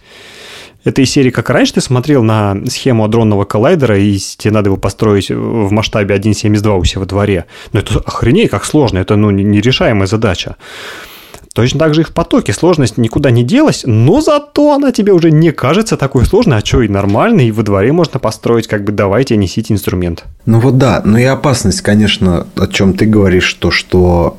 Это 0.85 1.01
из 1.01 1.11
серии, 1.11 1.29
как 1.29 1.49
раньше 1.49 1.73
ты 1.73 1.81
смотрел 1.81 2.23
на 2.23 2.55
схему 2.67 3.03
адронного 3.03 3.43
коллайдера, 3.43 3.99
и 3.99 4.17
тебе 4.17 4.53
надо 4.53 4.69
его 4.69 4.77
построить 4.77 5.29
в 5.29 5.71
масштабе 5.71 6.15
1.72 6.15 6.79
у 6.79 6.83
себя 6.85 7.01
во 7.01 7.05
дворе. 7.05 7.45
Но 7.73 7.81
это 7.81 7.99
охренеть, 7.99 8.49
как 8.49 8.63
сложно, 8.63 8.99
это 8.99 9.17
ну, 9.17 9.29
нерешаемая 9.29 10.07
задача. 10.07 10.55
Точно 11.59 11.77
так 11.77 11.93
же 11.93 12.01
и 12.01 12.03
в 12.05 12.11
потоке 12.13 12.53
сложность 12.53 12.97
никуда 12.97 13.31
не 13.31 13.43
делась, 13.43 13.83
но 13.85 14.21
зато 14.21 14.75
она 14.75 14.93
тебе 14.93 15.11
уже 15.11 15.29
не 15.29 15.51
кажется 15.51 15.97
такой 15.97 16.25
сложной, 16.25 16.59
а 16.59 16.65
что 16.65 16.81
и 16.81 16.87
нормально, 16.87 17.41
и 17.41 17.51
во 17.51 17.63
дворе 17.63 17.91
можно 17.91 18.17
построить, 18.17 18.65
как 18.65 18.85
бы 18.85 18.93
давайте 18.93 19.35
несите 19.35 19.73
инструмент. 19.73 20.23
Ну 20.45 20.61
вот 20.61 20.77
да, 20.77 21.01
но 21.03 21.17
и 21.17 21.25
опасность, 21.25 21.81
конечно, 21.81 22.47
о 22.55 22.67
чем 22.67 22.93
ты 22.93 23.05
говоришь, 23.05 23.53
то 23.55 23.71
что 23.71 24.37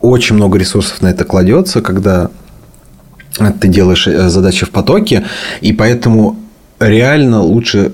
очень 0.00 0.36
много 0.36 0.56
ресурсов 0.56 1.02
на 1.02 1.08
это 1.08 1.26
кладется, 1.26 1.82
когда 1.82 2.30
ты 3.60 3.68
делаешь 3.68 4.06
э, 4.06 4.30
задачи 4.30 4.64
в 4.64 4.70
потоке, 4.70 5.26
и 5.60 5.74
поэтому 5.74 6.38
реально 6.80 7.42
лучше 7.42 7.92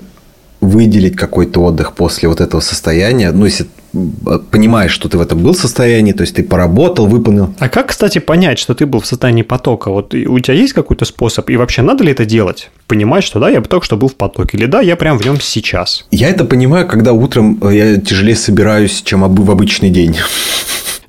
выделить 0.61 1.17
какой-то 1.17 1.61
отдых 1.61 1.91
после 1.91 2.29
вот 2.29 2.39
этого 2.39 2.61
состояния. 2.61 3.33
Ну, 3.33 3.43
если 3.43 3.67
понимаешь, 3.91 4.91
что 4.91 5.09
ты 5.09 5.17
в 5.17 5.21
этом 5.21 5.43
был 5.43 5.53
состоянии, 5.53 6.13
то 6.13 6.21
есть 6.21 6.35
ты 6.35 6.43
поработал, 6.43 7.07
выполнил. 7.07 7.53
А 7.59 7.69
как, 7.69 7.87
кстати, 7.87 8.19
понять, 8.19 8.59
что 8.59 8.73
ты 8.73 8.85
был 8.85 9.01
в 9.01 9.05
состоянии 9.05 9.43
потока? 9.43 9.89
Вот 9.89 10.13
у 10.13 10.39
тебя 10.39 10.53
есть 10.53 10.73
какой-то 10.73 11.05
способ? 11.05 11.49
И 11.49 11.57
вообще 11.57 11.81
надо 11.81 12.03
ли 12.03 12.11
это 12.11 12.25
делать? 12.25 12.69
Понимать, 12.87 13.23
что 13.23 13.39
да, 13.39 13.49
я 13.49 13.61
бы 13.61 13.67
только 13.67 13.85
что 13.85 13.97
был 13.97 14.07
в 14.07 14.15
потоке, 14.15 14.57
или 14.57 14.65
да, 14.65 14.81
я 14.81 14.95
прям 14.95 15.17
в 15.17 15.25
нем 15.25 15.39
сейчас. 15.39 16.05
Я 16.11 16.29
это 16.29 16.45
понимаю, 16.45 16.87
когда 16.87 17.13
утром 17.13 17.59
э, 17.61 17.75
я 17.75 17.97
тяжелее 17.97 18.35
собираюсь, 18.35 19.01
чем 19.01 19.21
в 19.21 19.51
обычный 19.51 19.89
день. 19.89 20.17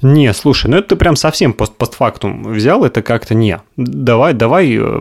Не, 0.02 0.32
слушай, 0.34 0.68
ну 0.68 0.78
это 0.78 0.90
ты 0.90 0.96
прям 0.96 1.14
совсем 1.14 1.52
пост 1.52 1.74
постфактум 1.74 2.52
взял, 2.52 2.84
это 2.84 3.02
как-то 3.02 3.34
не. 3.34 3.60
Давай, 3.76 4.34
давай 4.34 4.76
э, 4.76 5.00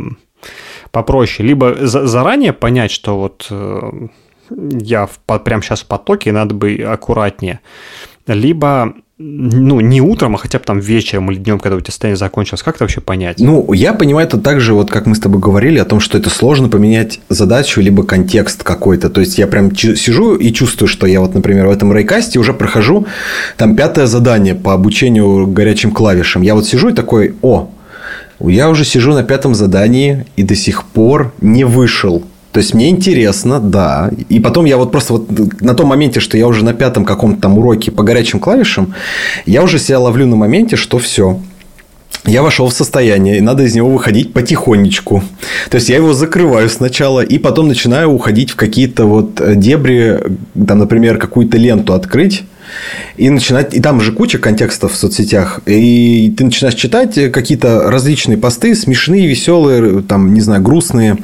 попроще. 0.92 1.48
Либо 1.48 1.76
заранее 1.82 2.54
понять, 2.54 2.92
что 2.92 3.18
вот 3.18 3.48
э, 3.50 4.08
я 4.58 5.08
в, 5.08 5.20
прямо 5.40 5.62
сейчас 5.62 5.82
в 5.82 5.86
потоке, 5.86 6.32
надо 6.32 6.54
бы 6.54 6.76
аккуратнее. 6.76 7.60
Либо 8.28 8.94
ну, 9.24 9.80
не 9.82 10.02
утром, 10.02 10.36
а 10.36 10.38
хотя 10.38 10.58
бы 10.58 10.66
там 10.66 10.80
вечером 10.80 11.32
или 11.32 11.38
днем, 11.38 11.60
когда 11.60 11.76
у 11.78 11.80
тебя 11.80 11.92
состояние 11.92 12.18
закончилось, 12.18 12.64
как 12.64 12.76
это 12.76 12.86
вообще 12.86 13.02
понять? 13.02 13.40
Ну, 13.40 13.72
я 13.74 13.94
понимаю 13.94 14.28
это 14.28 14.38
так 14.40 14.60
же, 14.60 14.74
вот 14.74 14.90
как 14.90 15.06
мы 15.06 15.16
с 15.16 15.20
тобой 15.20 15.40
говорили, 15.40 15.78
о 15.78 15.86
том, 15.86 16.00
что 16.00 16.18
это 16.18 16.30
сложно 16.30 16.70
поменять 16.70 17.20
задачу, 17.30 17.82
либо 17.82 18.04
контекст 18.04 18.64
какой-то. 18.64 19.10
То 19.10 19.22
есть, 19.22 19.38
я 19.38 19.48
прям 19.48 19.76
сижу 19.76 20.36
и 20.36 20.52
чувствую, 20.52 20.88
что 20.88 21.06
я 21.06 21.22
вот, 21.22 21.36
например, 21.36 21.68
в 21.68 21.72
этом 21.72 21.94
рейкасте 21.94 22.40
уже 22.40 22.54
прохожу 22.54 23.06
там 23.58 23.76
пятое 23.76 24.08
задание 24.08 24.56
по 24.56 24.74
обучению 24.74 25.46
горячим 25.48 25.92
клавишам. 25.92 26.42
Я 26.42 26.56
вот 26.56 26.66
сижу 26.66 26.90
и 26.90 26.94
такой, 26.94 27.36
о, 27.42 27.70
я 28.40 28.70
уже 28.70 28.86
сижу 28.86 29.14
на 29.14 29.24
пятом 29.24 29.54
задании 29.54 30.26
и 30.36 30.44
до 30.44 30.56
сих 30.56 30.86
пор 30.86 31.34
не 31.42 31.64
вышел 31.64 32.24
то 32.52 32.60
есть 32.60 32.74
мне 32.74 32.90
интересно, 32.90 33.60
да. 33.60 34.12
И 34.30 34.40
потом 34.40 34.66
я 34.66 34.78
вот 34.78 34.92
просто 34.92 35.14
вот 35.14 35.62
на 35.62 35.74
том 35.74 35.88
моменте, 35.88 36.20
что 36.20 36.38
я 36.38 36.48
уже 36.48 36.66
на 36.66 36.74
пятом 36.74 37.06
каком-то 37.06 37.42
там 37.42 37.58
уроке 37.58 37.92
по 37.92 38.04
горячим 38.04 38.40
клавишам, 38.40 38.94
я 39.46 39.64
уже 39.64 39.80
себя 39.80 40.00
ловлю 40.00 40.28
на 40.28 40.36
моменте, 40.36 40.76
что 40.76 40.98
все. 41.00 41.40
Я 42.26 42.44
вошел 42.44 42.68
в 42.68 42.74
состояние, 42.74 43.38
и 43.38 43.42
надо 43.42 43.64
из 43.64 43.74
него 43.74 43.90
выходить 43.90 44.32
потихонечку. 44.32 45.24
То 45.70 45.76
есть 45.76 45.90
я 45.90 45.96
его 45.96 46.14
закрываю 46.14 46.70
сначала, 46.70 47.22
и 47.22 47.40
потом 47.40 47.68
начинаю 47.68 48.10
уходить 48.10 48.52
в 48.52 48.56
какие-то 48.56 49.06
вот 49.06 49.42
дебри, 49.58 50.20
там, 50.68 50.78
например, 50.80 51.18
какую-то 51.18 51.58
ленту 51.58 51.94
открыть. 51.94 52.44
И 53.18 53.30
начинать, 53.30 53.74
и 53.74 53.82
там 53.82 54.00
же 54.00 54.14
куча 54.14 54.38
контекстов 54.38 54.94
в 54.94 54.96
соцсетях, 54.96 55.62
и 55.66 56.34
ты 56.38 56.46
начинаешь 56.46 56.76
читать 56.76 57.32
какие-то 57.32 57.92
различные 57.92 58.38
посты, 58.38 58.76
смешные, 58.76 59.28
веселые, 59.28 60.02
там, 60.04 60.34
не 60.34 60.40
знаю, 60.40 60.62
грустные, 60.62 61.18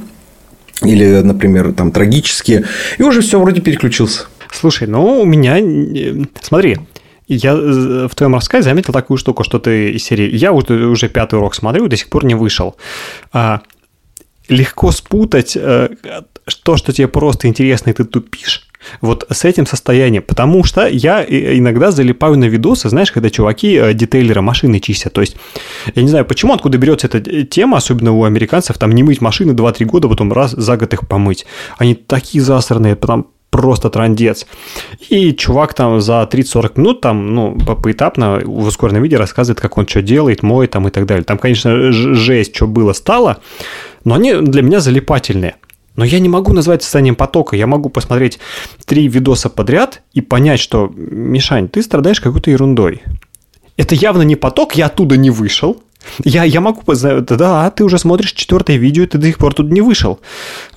или, 0.81 1.21
например, 1.21 1.73
там 1.73 1.91
трагические, 1.91 2.65
и 2.97 3.03
уже 3.03 3.21
все 3.21 3.39
вроде 3.39 3.61
переключился. 3.61 4.27
Слушай, 4.51 4.87
ну 4.87 5.21
у 5.21 5.25
меня, 5.25 5.59
э, 5.59 6.25
смотри, 6.41 6.77
я 7.27 7.55
в 7.55 8.15
твоем 8.15 8.35
рассказе 8.35 8.63
заметил 8.63 8.93
такую 8.93 9.17
штуку, 9.17 9.43
что 9.43 9.59
ты 9.59 9.91
из 9.91 10.03
серии 10.03 10.33
«Я 10.33 10.53
уже 10.53 11.09
пятый 11.09 11.35
урок 11.35 11.55
смотрю, 11.55 11.87
до 11.87 11.97
сих 11.97 12.09
пор 12.09 12.23
не 12.23 12.35
вышел». 12.35 12.77
А, 13.33 13.61
легко 14.47 14.91
спутать 14.91 15.57
э, 15.57 15.89
то, 16.63 16.77
что 16.77 16.93
тебе 16.93 17.07
просто 17.07 17.47
интересно, 17.47 17.89
и 17.89 17.93
ты 17.93 18.05
тупишь, 18.05 18.66
вот 19.01 19.25
с 19.29 19.45
этим 19.45 19.65
состоянием, 19.65 20.23
потому 20.23 20.63
что 20.63 20.87
я 20.87 21.23
иногда 21.23 21.91
залипаю 21.91 22.37
на 22.37 22.45
видосы, 22.45 22.89
знаешь, 22.89 23.11
когда 23.11 23.29
чуваки 23.29 23.75
э, 23.75 23.93
детейлеры 23.93 24.41
машины 24.41 24.79
чистят, 24.79 25.13
то 25.13 25.21
есть 25.21 25.35
я 25.95 26.01
не 26.01 26.09
знаю, 26.09 26.25
почему, 26.25 26.53
откуда 26.53 26.77
берется 26.77 27.07
эта 27.07 27.43
тема, 27.43 27.77
особенно 27.77 28.11
у 28.11 28.23
американцев, 28.23 28.77
там 28.77 28.91
не 28.91 29.03
мыть 29.03 29.21
машины 29.21 29.51
2-3 29.51 29.85
года, 29.85 30.07
потом 30.07 30.31
раз 30.33 30.51
за 30.51 30.77
год 30.77 30.93
их 30.93 31.07
помыть. 31.07 31.45
Они 31.77 31.95
такие 31.95 32.43
засранные, 32.43 32.95
потом 32.95 33.27
просто 33.49 33.89
трандец. 33.89 34.45
И 35.09 35.33
чувак 35.33 35.73
там 35.73 36.01
за 36.01 36.27
30-40 36.31 36.71
минут 36.75 37.01
там, 37.01 37.33
ну, 37.33 37.57
поэтапно 37.57 38.41
в 38.43 38.67
ускоренном 38.67 39.03
виде 39.03 39.17
рассказывает, 39.17 39.59
как 39.59 39.77
он 39.77 39.87
что 39.87 40.01
делает, 40.01 40.43
моет 40.43 40.71
там 40.71 40.87
и 40.87 40.91
так 40.91 41.05
далее. 41.05 41.23
Там, 41.23 41.37
конечно, 41.37 41.91
жесть, 41.91 42.55
что 42.55 42.67
было, 42.67 42.93
стало, 42.93 43.37
но 44.03 44.15
они 44.15 44.33
для 44.35 44.61
меня 44.61 44.79
залипательные. 44.79 45.55
Но 45.97 46.05
я 46.05 46.19
не 46.19 46.29
могу 46.29 46.53
назвать 46.53 46.83
состоянием 46.83 47.15
потока. 47.15 47.57
Я 47.57 47.67
могу 47.67 47.89
посмотреть 47.89 48.39
три 48.85 49.09
видоса 49.09 49.49
подряд 49.49 50.03
и 50.13 50.21
понять, 50.21 50.61
что, 50.61 50.89
Мишань, 50.95 51.67
ты 51.67 51.81
страдаешь 51.81 52.21
какой-то 52.21 52.49
ерундой. 52.51 53.01
Это 53.75 53.95
явно 53.95 54.21
не 54.21 54.35
поток, 54.35 54.75
я 54.75 54.85
оттуда 54.85 55.17
не 55.17 55.31
вышел. 55.31 55.83
Я, 56.23 56.43
я 56.43 56.61
могу... 56.61 56.81
Да, 56.93 57.69
ты 57.71 57.83
уже 57.83 57.97
смотришь 57.97 58.31
четвертое 58.31 58.77
видео, 58.77 59.05
ты 59.07 59.17
до 59.17 59.27
сих 59.27 59.37
пор 59.37 59.53
тут 59.53 59.71
не 59.71 59.81
вышел. 59.81 60.19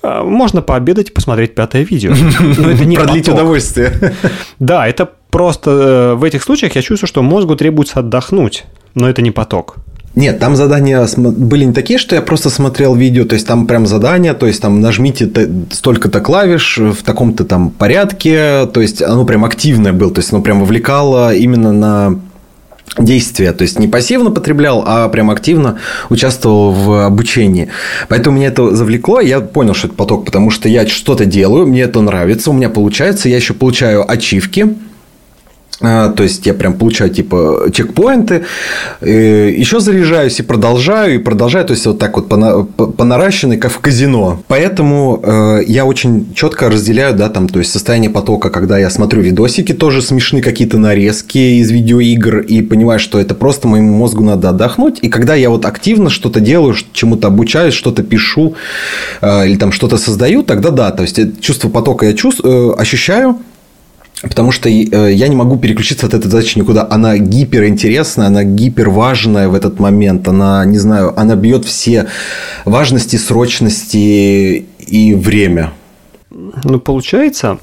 А, 0.01 0.23
можно 0.23 0.61
пообедать 0.61 1.09
и 1.09 1.13
посмотреть 1.13 1.55
пятое 1.55 1.83
видео. 1.83 2.13
Но 2.57 2.69
это 2.71 2.83
не 2.85 2.95
Продлить 2.97 3.25
поток. 3.25 3.35
удовольствие. 3.35 4.15
Да, 4.59 4.87
это 4.87 5.09
просто... 5.29 5.71
Э, 5.71 6.13
в 6.15 6.23
этих 6.23 6.43
случаях 6.43 6.75
я 6.75 6.81
чувствую, 6.81 7.07
что 7.07 7.21
мозгу 7.21 7.55
требуется 7.55 7.99
отдохнуть, 7.99 8.65
но 8.95 9.07
это 9.09 9.21
не 9.21 9.31
поток. 9.31 9.77
Нет, 10.13 10.39
там 10.39 10.57
задания 10.57 11.07
были 11.17 11.63
не 11.63 11.73
такие, 11.73 11.97
что 11.97 12.15
я 12.15 12.21
просто 12.21 12.49
смотрел 12.49 12.95
видео, 12.95 13.23
то 13.23 13.35
есть 13.35 13.47
там 13.47 13.65
прям 13.65 13.87
задания, 13.87 14.33
то 14.33 14.45
есть 14.45 14.61
там 14.61 14.81
нажмите 14.81 15.31
столько-то 15.71 16.19
клавиш 16.19 16.77
в 16.77 17.01
таком-то 17.03 17.45
там 17.45 17.69
порядке, 17.69 18.65
то 18.73 18.81
есть 18.81 19.01
оно 19.01 19.23
прям 19.23 19.45
активное 19.45 19.93
было, 19.93 20.11
то 20.11 20.19
есть 20.19 20.33
оно 20.33 20.41
прям 20.41 20.59
вовлекало 20.59 21.33
именно 21.33 21.71
на 21.71 22.19
действия, 22.97 23.53
то 23.53 23.61
есть 23.61 23.79
не 23.79 23.87
пассивно 23.87 24.31
потреблял, 24.31 24.83
а 24.85 25.07
прям 25.07 25.31
активно 25.31 25.79
участвовал 26.09 26.71
в 26.71 27.05
обучении. 27.05 27.69
Поэтому 28.09 28.35
меня 28.35 28.47
это 28.47 28.75
завлекло, 28.75 29.21
я 29.21 29.39
понял, 29.39 29.73
что 29.73 29.87
это 29.87 29.95
поток, 29.95 30.25
потому 30.25 30.49
что 30.49 30.67
я 30.67 30.85
что-то 30.85 31.25
делаю, 31.25 31.67
мне 31.67 31.83
это 31.83 32.01
нравится, 32.01 32.49
у 32.49 32.53
меня 32.53 32.69
получается, 32.69 33.29
я 33.29 33.37
еще 33.37 33.53
получаю 33.53 34.09
ачивки, 34.11 34.75
то 35.81 36.23
есть 36.23 36.45
я 36.45 36.53
прям 36.53 36.73
получаю 36.73 37.09
типа 37.09 37.69
чекпоинты, 37.73 38.45
э, 39.01 39.51
еще 39.55 39.79
заряжаюсь 39.79 40.39
и 40.39 40.43
продолжаю, 40.43 41.15
и 41.15 41.17
продолжаю, 41.17 41.65
то 41.65 41.73
есть 41.73 41.85
вот 41.85 41.99
так 41.99 42.15
вот 42.15 42.29
по, 42.29 42.65
по 42.65 43.03
наращенной, 43.03 43.57
как 43.57 43.71
в 43.71 43.79
казино. 43.79 44.43
Поэтому 44.47 45.19
э, 45.23 45.59
я 45.67 45.85
очень 45.85 46.33
четко 46.35 46.69
разделяю, 46.69 47.15
да, 47.15 47.29
там, 47.29 47.49
то 47.49 47.59
есть 47.59 47.71
состояние 47.71 48.11
потока, 48.11 48.49
когда 48.49 48.77
я 48.77 48.89
смотрю 48.89 49.21
видосики, 49.21 49.73
тоже 49.73 50.01
смешные 50.01 50.43
какие-то 50.43 50.77
нарезки 50.77 51.37
из 51.37 51.71
видеоигр, 51.71 52.39
и 52.39 52.61
понимаю, 52.61 52.99
что 52.99 53.19
это 53.19 53.33
просто 53.33 53.67
моему 53.67 53.97
мозгу 53.97 54.23
надо 54.23 54.49
отдохнуть. 54.49 54.99
И 55.01 55.09
когда 55.09 55.35
я 55.35 55.49
вот 55.49 55.65
активно 55.65 56.09
что-то 56.09 56.39
делаю, 56.39 56.75
чему-то 56.93 57.27
обучаюсь, 57.27 57.73
что-то 57.73 58.03
пишу 58.03 58.55
э, 59.21 59.47
или 59.47 59.57
там 59.57 59.71
что-то 59.71 59.97
создаю, 59.97 60.43
тогда 60.43 60.69
да, 60.69 60.91
то 60.91 61.01
есть 61.01 61.41
чувство 61.41 61.69
потока 61.69 62.05
я 62.05 62.13
чувствую, 62.13 62.79
ощущаю, 62.79 63.37
Потому 64.21 64.51
что 64.51 64.69
э, 64.69 65.13
я 65.13 65.27
не 65.27 65.35
могу 65.35 65.57
переключиться 65.57 66.05
от 66.05 66.13
этой 66.13 66.29
задачи 66.29 66.59
никуда. 66.59 66.87
Она 66.89 67.17
гиперинтересная, 67.17 68.27
она 68.27 68.43
гиперважная 68.43 69.49
в 69.49 69.55
этот 69.55 69.79
момент. 69.79 70.27
Она, 70.27 70.63
не 70.65 70.77
знаю, 70.77 71.19
она 71.19 71.35
бьет 71.35 71.65
все 71.65 72.07
важности, 72.65 73.15
срочности 73.15 74.65
и 74.79 75.13
время. 75.15 75.73
Ну, 76.29 76.79
получается, 76.79 77.57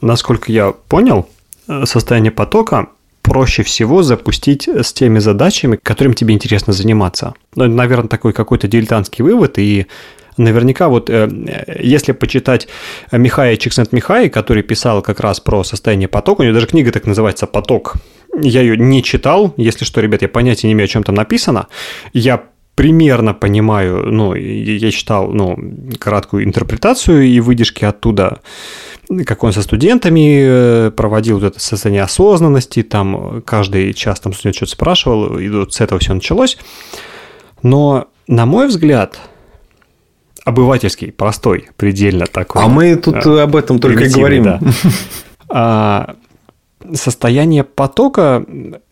насколько 0.00 0.50
я 0.50 0.72
понял, 0.72 1.28
э, 1.68 1.84
состояние 1.84 2.32
потока 2.32 2.88
проще 3.22 3.62
всего 3.62 4.02
запустить 4.02 4.68
с 4.68 4.92
теми 4.94 5.18
задачами, 5.18 5.78
которым 5.82 6.14
тебе 6.14 6.32
интересно 6.32 6.72
заниматься. 6.72 7.34
Ну, 7.54 7.64
это, 7.64 7.74
наверное, 7.74 8.08
такой 8.08 8.32
какой-то 8.32 8.68
дилетантский 8.68 9.22
вывод, 9.22 9.58
и 9.58 9.86
наверняка 10.38 10.88
вот 10.88 11.10
э, 11.10 11.28
если 11.80 12.12
почитать 12.12 12.68
Михая 13.12 13.56
Чиксент-Михай, 13.56 14.30
который 14.30 14.62
писал 14.62 15.02
как 15.02 15.20
раз 15.20 15.40
про 15.40 15.64
состояние 15.64 16.08
потока, 16.08 16.40
у 16.40 16.44
него 16.44 16.54
даже 16.54 16.66
книга 16.66 16.92
так 16.92 17.06
называется 17.06 17.46
«Поток», 17.46 17.96
я 18.40 18.60
ее 18.60 18.76
не 18.76 19.02
читал, 19.02 19.54
если 19.56 19.84
что, 19.84 20.00
ребят, 20.00 20.22
я 20.22 20.28
понятия 20.28 20.68
не 20.68 20.74
имею, 20.74 20.84
о 20.84 20.88
чем 20.88 21.02
там 21.02 21.14
написано. 21.14 21.66
Я 22.12 22.44
примерно 22.78 23.34
понимаю, 23.34 24.06
ну, 24.12 24.34
я 24.34 24.90
читал, 24.92 25.32
ну, 25.32 25.58
краткую 25.98 26.44
интерпретацию 26.44 27.24
и 27.24 27.40
выдержки 27.40 27.84
оттуда, 27.84 28.40
как 29.26 29.42
он 29.42 29.52
со 29.52 29.62
студентами 29.62 30.38
э, 30.40 30.90
проводил 30.92 31.40
вот 31.40 31.46
это 31.46 31.58
состояние 31.58 32.02
осознанности, 32.02 32.84
там 32.84 33.42
каждый 33.42 33.92
час 33.94 34.20
там 34.20 34.32
студент 34.32 34.54
что-то 34.54 34.72
спрашивал, 34.72 35.38
и 35.38 35.48
вот 35.48 35.74
с 35.74 35.80
этого 35.80 35.98
все 35.98 36.14
началось. 36.14 36.56
Но, 37.64 38.06
на 38.28 38.46
мой 38.46 38.68
взгляд, 38.68 39.18
обывательский, 40.48 41.12
простой, 41.12 41.68
предельно 41.76 42.26
такой. 42.26 42.62
А 42.62 42.68
мы 42.68 42.96
тут 42.96 43.26
а, 43.26 43.42
об 43.42 43.54
этом 43.54 43.78
только 43.78 44.04
и 44.04 44.08
говорим. 44.08 44.44
Да. 44.44 44.60
А, 45.50 46.16
состояние 46.92 47.64
потока 47.64 48.44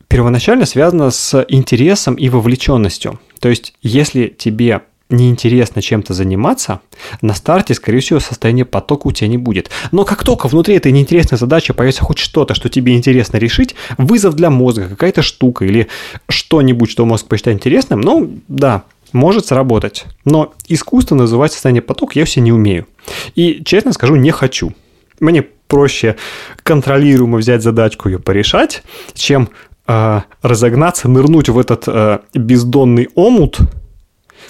первоначально 0.08 0.64
связано 0.64 1.10
с 1.10 1.44
интересом 1.48 2.14
и 2.14 2.30
вовлеченностью. 2.30 3.20
То 3.40 3.50
есть, 3.50 3.74
если 3.82 4.28
тебе 4.28 4.80
неинтересно 5.10 5.82
чем-то 5.82 6.14
заниматься, 6.14 6.80
на 7.20 7.34
старте, 7.34 7.74
скорее 7.74 8.00
всего, 8.00 8.18
состояние 8.18 8.64
потока 8.64 9.06
у 9.06 9.12
тебя 9.12 9.28
не 9.28 9.36
будет. 9.36 9.70
Но 9.92 10.04
как 10.04 10.24
только 10.24 10.48
внутри 10.48 10.74
этой 10.76 10.92
неинтересной 10.92 11.38
задачи 11.38 11.72
появится 11.72 12.02
хоть 12.02 12.18
что-то, 12.18 12.54
что 12.54 12.68
тебе 12.68 12.96
интересно 12.96 13.36
решить, 13.36 13.74
вызов 13.98 14.34
для 14.34 14.50
мозга, 14.50 14.88
какая-то 14.88 15.20
штука 15.20 15.64
или 15.64 15.88
что-нибудь, 16.28 16.90
что 16.90 17.04
мозг 17.04 17.26
посчитает 17.26 17.58
интересным, 17.58 18.00
ну 18.00 18.38
да, 18.48 18.84
может 19.16 19.46
сработать. 19.46 20.04
Но 20.24 20.54
искусство 20.68 21.14
называть 21.14 21.52
состояние 21.52 21.82
потока 21.82 22.18
я 22.18 22.24
все 22.24 22.40
не 22.40 22.52
умею. 22.52 22.86
И, 23.34 23.62
честно 23.64 23.92
скажу, 23.92 24.16
не 24.16 24.30
хочу. 24.30 24.72
Мне 25.18 25.42
проще 25.42 26.16
контролируемо 26.62 27.38
взять 27.38 27.62
задачку 27.62 28.08
ее 28.08 28.18
порешать, 28.18 28.82
чем 29.14 29.48
э, 29.88 30.20
разогнаться, 30.42 31.08
нырнуть 31.08 31.48
в 31.48 31.58
этот 31.58 31.84
э, 31.86 32.20
бездонный 32.34 33.08
омут, 33.14 33.58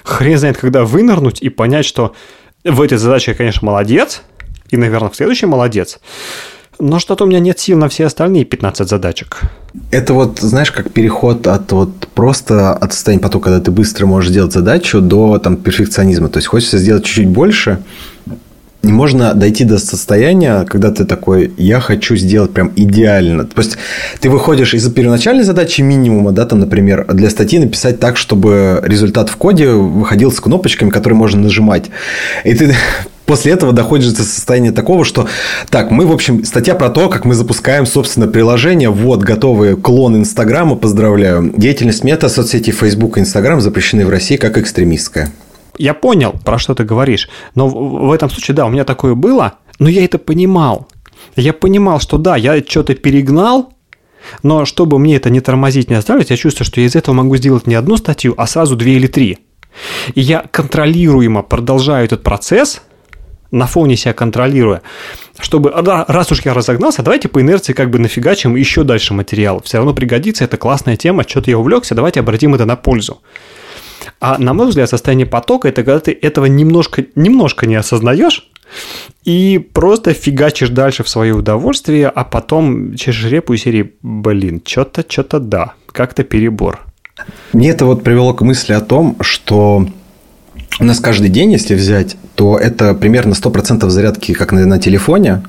хрен 0.03 0.37
знает, 0.37 0.57
когда 0.57 0.83
вынырнуть 0.83 1.41
и 1.41 1.49
понять, 1.49 1.85
что 1.85 2.13
в 2.63 2.81
этой 2.81 2.97
задаче 2.97 3.31
я, 3.31 3.37
конечно, 3.37 3.65
молодец, 3.65 4.23
и, 4.69 4.77
наверное, 4.77 5.09
в 5.09 5.15
следующей 5.15 5.45
молодец, 5.45 5.99
но 6.79 6.99
что-то 6.99 7.23
у 7.23 7.27
меня 7.27 7.39
нет 7.39 7.59
сил 7.59 7.77
на 7.77 7.89
все 7.89 8.05
остальные 8.05 8.45
15 8.45 8.87
задачек. 8.87 9.41
Это 9.91 10.13
вот, 10.13 10.39
знаешь, 10.39 10.71
как 10.71 10.91
переход 10.91 11.47
от 11.47 11.71
вот 11.71 12.07
просто 12.13 12.73
от 12.73 12.93
состояния 12.93 13.21
потока, 13.21 13.45
когда 13.45 13.63
ты 13.63 13.71
быстро 13.71 14.05
можешь 14.05 14.31
сделать 14.31 14.53
задачу, 14.53 15.01
до 15.01 15.37
там 15.39 15.57
перфекционизма. 15.57 16.29
То 16.29 16.37
есть 16.37 16.47
хочется 16.47 16.77
сделать 16.77 17.05
чуть-чуть 17.05 17.27
больше, 17.27 17.79
не 18.83 18.93
можно 18.93 19.33
дойти 19.33 19.65
до 19.65 19.79
состояния, 19.79 20.65
когда 20.65 20.91
ты 20.91 21.05
такой, 21.05 21.51
я 21.57 21.79
хочу 21.79 22.15
сделать 22.15 22.51
прям 22.51 22.71
идеально. 22.75 23.45
То 23.45 23.61
есть, 23.61 23.77
ты 24.19 24.29
выходишь 24.29 24.73
из 24.73 24.89
первоначальной 24.89 25.43
задачи 25.43 25.81
минимума, 25.81 26.31
да, 26.31 26.45
там, 26.45 26.59
например, 26.59 27.05
для 27.13 27.29
статьи 27.29 27.59
написать 27.59 27.99
так, 27.99 28.17
чтобы 28.17 28.81
результат 28.83 29.29
в 29.29 29.35
коде 29.35 29.69
выходил 29.69 30.31
с 30.31 30.39
кнопочками, 30.39 30.89
которые 30.89 31.17
можно 31.17 31.41
нажимать. 31.41 31.85
И 32.45 32.53
ты 32.53 32.75
после 33.27 33.51
этого 33.51 33.73
доходишь 33.73 34.11
до 34.11 34.23
состояния 34.23 34.71
такого, 34.71 35.05
что 35.05 35.27
так, 35.69 35.91
мы, 35.91 36.07
в 36.07 36.11
общем, 36.11 36.43
статья 36.43 36.73
про 36.73 36.89
то, 36.89 37.09
как 37.09 37.25
мы 37.25 37.35
запускаем, 37.35 37.85
собственно, 37.85 38.27
приложение. 38.27 38.89
Вот, 38.89 39.19
готовый 39.19 39.75
клон 39.75 40.15
Инстаграма, 40.15 40.75
поздравляю. 40.75 41.53
Деятельность 41.55 42.03
мета 42.03 42.29
соцсети 42.29 42.71
Facebook 42.71 43.17
и 43.17 43.21
Инстаграм 43.21 43.61
запрещены 43.61 44.05
в 44.05 44.09
России 44.09 44.37
как 44.37 44.57
экстремистская. 44.57 45.31
Я 45.77 45.93
понял, 45.93 46.33
про 46.43 46.57
что 46.57 46.73
ты 46.73 46.83
говоришь. 46.83 47.29
Но 47.53 47.67
в 47.67 48.11
этом 48.11 48.31
случае, 48.31 48.55
да, 48.55 48.65
у 48.65 48.69
меня 48.69 48.83
такое 48.83 49.13
было, 49.13 49.53
но 49.77 49.89
я 49.89 50.03
это 50.03 50.17
понимал. 50.17 50.87
Я 51.35 51.53
понимал, 51.53 51.99
что 51.99 52.17
да, 52.17 52.35
я 52.35 52.59
что-то 52.65 52.95
перегнал, 52.95 53.73
но 54.41 54.65
чтобы 54.65 54.97
мне 54.97 55.17
это 55.17 55.29
не 55.29 55.41
тормозить, 55.41 55.89
не 55.89 55.95
оставлять, 55.95 56.29
я 56.29 56.37
чувствую, 56.37 56.65
что 56.65 56.79
я 56.81 56.87
из 56.87 56.95
этого 56.95 57.13
могу 57.13 57.35
сделать 57.37 57.67
не 57.67 57.75
одну 57.75 57.97
статью, 57.97 58.33
а 58.37 58.47
сразу 58.47 58.75
две 58.75 58.93
или 58.93 59.07
три. 59.07 59.39
И 60.15 60.21
я 60.21 60.45
контролируемо 60.51 61.43
продолжаю 61.43 62.05
этот 62.05 62.23
процесс, 62.23 62.81
на 63.51 63.67
фоне 63.67 63.95
себя 63.95 64.13
контролируя, 64.13 64.81
чтобы, 65.39 65.71
раз 65.71 66.31
уж 66.31 66.41
я 66.41 66.53
разогнался, 66.53 67.03
давайте 67.03 67.27
по 67.27 67.41
инерции 67.41 67.73
как 67.73 67.89
бы 67.89 67.99
нафигачим 67.99 68.55
еще 68.55 68.83
дальше 68.83 69.13
материал. 69.13 69.61
Все 69.63 69.77
равно 69.77 69.93
пригодится, 69.93 70.43
это 70.43 70.57
классная 70.57 70.97
тема, 70.97 71.23
что-то 71.27 71.49
я 71.51 71.57
увлекся, 71.57 71.95
давайте 71.95 72.19
обратим 72.19 72.55
это 72.55 72.65
на 72.65 72.75
пользу. 72.75 73.21
А 74.19 74.37
на 74.37 74.53
мой 74.53 74.67
взгляд, 74.67 74.89
состояние 74.89 75.27
потока– 75.27 75.67
это 75.69 75.83
когда 75.83 75.99
ты 75.99 76.17
этого 76.19 76.45
немножко, 76.45 77.05
немножко 77.15 77.65
не 77.65 77.75
осознаешь, 77.75 78.49
и 79.23 79.59
просто 79.59 80.13
фигачишь 80.13 80.69
дальше 80.69 81.03
в 81.03 81.09
свое 81.09 81.33
удовольствие, 81.33 82.07
а 82.07 82.23
потом 82.23 82.95
чешешь 82.95 83.29
репу 83.29 83.53
и 83.53 83.57
серии 83.57 83.93
«Блин, 84.01 84.61
что-то, 84.65 85.05
что-то 85.07 85.39
да, 85.39 85.73
как-то 85.91 86.23
перебор». 86.23 86.81
Мне 87.53 87.69
это 87.69 87.85
вот 87.85 88.03
привело 88.03 88.33
к 88.33 88.41
мысли 88.41 88.73
о 88.73 88.81
том, 88.81 89.17
что 89.21 89.87
у 90.79 90.83
нас 90.83 90.99
каждый 90.99 91.29
день, 91.29 91.51
если 91.51 91.75
взять, 91.75 92.17
то 92.37 92.55
это 92.55 92.93
примерно 92.93 93.33
100% 93.33 93.89
зарядки, 93.89 94.33
как 94.33 94.51
на, 94.51 94.67
на 94.67 94.77
телефоне. 94.77 95.41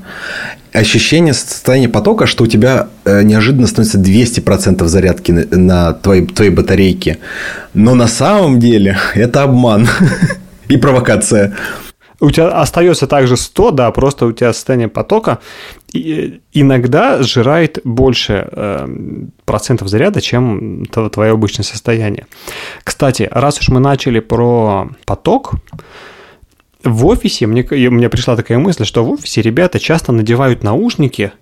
Ощущение 0.72 1.34
состояния 1.34 1.88
потока, 1.90 2.26
что 2.26 2.44
у 2.44 2.46
тебя 2.46 2.88
э, 3.04 3.22
неожиданно 3.24 3.66
становится 3.66 3.98
200% 3.98 4.82
зарядки 4.86 5.32
на, 5.32 5.44
на 5.50 5.92
твоей, 5.92 6.24
твоей 6.24 6.50
батарейке. 6.50 7.18
Но 7.74 7.94
на 7.94 8.08
самом 8.08 8.58
деле 8.58 8.96
это 9.14 9.42
обман 9.42 9.86
и 10.68 10.78
провокация. 10.78 11.54
У 12.20 12.30
тебя 12.30 12.48
остается 12.48 13.06
также 13.06 13.36
100, 13.36 13.70
да, 13.72 13.90
просто 13.90 14.24
у 14.24 14.32
тебя 14.32 14.54
состояние 14.54 14.88
потока 14.88 15.40
иногда 15.92 17.22
сжирает 17.22 17.80
больше 17.84 18.48
э, 18.50 18.88
процентов 19.44 19.88
заряда, 19.88 20.22
чем 20.22 20.86
твое 20.86 21.32
обычное 21.32 21.64
состояние. 21.64 22.26
Кстати, 22.82 23.28
раз 23.30 23.60
уж 23.60 23.68
мы 23.68 23.78
начали 23.78 24.20
про 24.20 24.88
поток, 25.04 25.52
в 26.84 27.06
офисе, 27.06 27.46
мне, 27.46 27.66
мне 27.70 28.08
пришла 28.08 28.36
такая 28.36 28.58
мысль, 28.58 28.84
что 28.84 29.04
в 29.04 29.10
офисе 29.10 29.42
ребята 29.42 29.78
часто 29.80 30.12
надевают 30.12 30.62
наушники, 30.62 31.32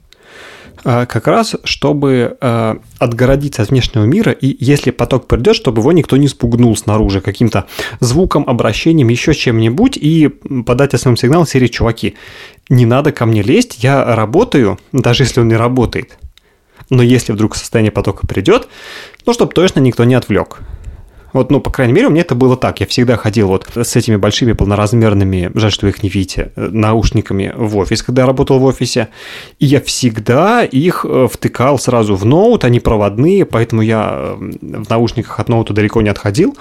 э, 0.85 1.07
как 1.07 1.27
раз 1.27 1.57
чтобы 1.64 2.37
э, 2.40 2.75
отгородиться 2.99 3.62
от 3.62 3.70
внешнего 3.70 4.05
мира, 4.05 4.33
и 4.33 4.57
если 4.64 4.90
поток 4.90 5.27
придет, 5.27 5.55
чтобы 5.55 5.81
его 5.81 5.92
никто 5.92 6.16
не 6.16 6.29
спугнул 6.29 6.75
снаружи 6.77 7.20
каким-то 7.20 7.66
звуком, 8.01 8.44
обращением, 8.46 9.09
еще 9.09 9.35
чем-нибудь, 9.35 9.99
и 9.99 10.29
подать 10.29 10.94
основной 10.94 11.18
сигнал 11.18 11.46
серии 11.46 11.68
«Чуваки, 11.68 12.14
не 12.70 12.87
надо 12.87 13.12
ко 13.12 13.27
мне 13.27 13.42
лезть, 13.42 13.83
я 13.85 14.16
работаю, 14.16 14.79
даже 14.92 15.25
если 15.25 15.40
он 15.40 15.49
не 15.49 15.57
работает». 15.57 16.18
Но 16.88 17.03
если 17.03 17.33
вдруг 17.33 17.57
состояние 17.57 17.90
потока 17.90 18.27
придет, 18.27 18.68
ну, 19.25 19.33
чтобы 19.33 19.53
точно 19.53 19.81
никто 19.81 20.05
не 20.05 20.14
отвлек. 20.14 20.61
Вот, 21.33 21.51
ну, 21.51 21.61
по 21.61 21.71
крайней 21.71 21.93
мере, 21.93 22.07
у 22.07 22.11
меня 22.11 22.23
это 22.23 22.35
было 22.35 22.57
так. 22.57 22.81
Я 22.81 22.87
всегда 22.87 23.17
ходил 23.17 23.49
вот 23.49 23.69
с 23.75 23.97
этими 23.97 24.17
большими 24.17 24.53
полноразмерными, 24.53 25.51
жаль, 25.55 25.73
что 25.73 25.87
вы 25.87 25.91
их 25.91 26.03
не 26.03 26.09
видите, 26.09 26.53
наушниками 26.57 27.53
в 27.55 27.77
офис, 27.77 28.03
когда 28.03 28.23
я 28.23 28.27
работал 28.27 28.59
в 28.59 28.65
офисе. 28.65 29.09
И 29.59 29.67
я 29.67 29.81
всегда 29.81 30.65
их 30.65 31.05
э, 31.09 31.29
втыкал 31.31 31.79
сразу 31.79 32.17
в 32.17 32.25
ноут, 32.25 32.65
они 32.65 32.81
проводные, 32.81 33.45
поэтому 33.45 33.83
я 33.83 34.37
э, 34.39 34.51
в 34.61 34.89
наушниках 34.89 35.41
от 35.41 35.49
ноута 35.49 35.75
далеко 35.75 36.01
не 36.03 36.09
отходил. 36.09 36.57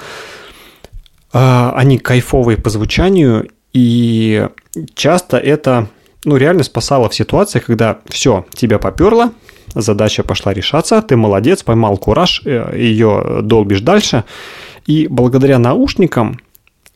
А, 1.32 1.74
они 1.76 1.98
кайфовые 1.98 2.58
по 2.58 2.70
звучанию, 2.70 3.50
и 3.74 4.48
часто 4.94 5.38
это 5.38 5.90
ну, 6.24 6.38
реально 6.38 6.64
спасало 6.64 7.10
в 7.10 7.16
ситуации, 7.16 7.60
когда 7.60 8.00
все, 8.08 8.46
тебя 8.54 8.80
поперло, 8.80 9.32
задача 9.76 10.24
пошла 10.24 10.54
решаться, 10.54 11.02
ты 11.02 11.16
молодец, 11.16 11.64
поймал 11.64 11.98
кураж, 11.98 12.42
ее 12.46 13.40
долбишь 13.44 13.82
дальше– 13.82 14.24
и 14.86 15.08
благодаря 15.10 15.60
наушникам, 15.60 16.40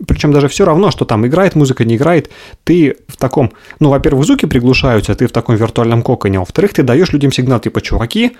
причем 0.07 0.31
даже 0.31 0.47
все 0.47 0.65
равно, 0.65 0.91
что 0.91 1.05
там 1.05 1.25
играет 1.25 1.55
музыка, 1.55 1.83
не 1.83 1.95
играет, 1.95 2.29
ты 2.63 2.95
в 3.07 3.17
таком, 3.17 3.51
ну, 3.79 3.89
во-первых, 3.89 4.25
звуки 4.25 4.45
приглушаются, 4.45 5.15
ты 5.15 5.27
в 5.27 5.31
таком 5.31 5.55
виртуальном 5.55 6.03
коконе, 6.03 6.37
а 6.37 6.41
во-вторых, 6.41 6.73
ты 6.73 6.83
даешь 6.83 7.11
людям 7.11 7.31
сигнал, 7.31 7.59
типа, 7.59 7.81
чуваки, 7.81 8.37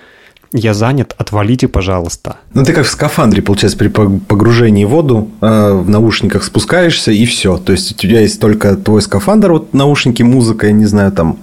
я 0.52 0.74
занят, 0.74 1.14
отвалите, 1.18 1.68
пожалуйста. 1.68 2.38
Ну, 2.54 2.64
ты 2.64 2.72
как 2.72 2.86
в 2.86 2.90
скафандре, 2.90 3.42
получается, 3.42 3.78
при 3.78 3.88
погружении 3.88 4.84
в 4.84 4.88
воду 4.88 5.30
э, 5.40 5.72
в 5.72 5.88
наушниках 5.88 6.42
спускаешься, 6.42 7.12
и 7.12 7.24
все. 7.24 7.56
То 7.56 7.70
есть, 7.70 7.92
у 7.92 7.94
тебя 7.94 8.20
есть 8.20 8.40
только 8.40 8.74
твой 8.74 9.00
скафандр, 9.00 9.52
вот 9.52 9.74
наушники, 9.74 10.24
музыка, 10.24 10.66
я 10.66 10.72
не 10.72 10.86
знаю, 10.86 11.12
там, 11.12 11.38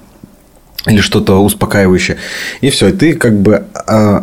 или 0.85 1.01
что-то 1.01 1.43
успокаивающее. 1.43 2.17
И 2.61 2.69
все, 2.69 2.91
ты 2.91 3.13
как 3.13 3.39
бы 3.39 3.65
э, 3.87 4.21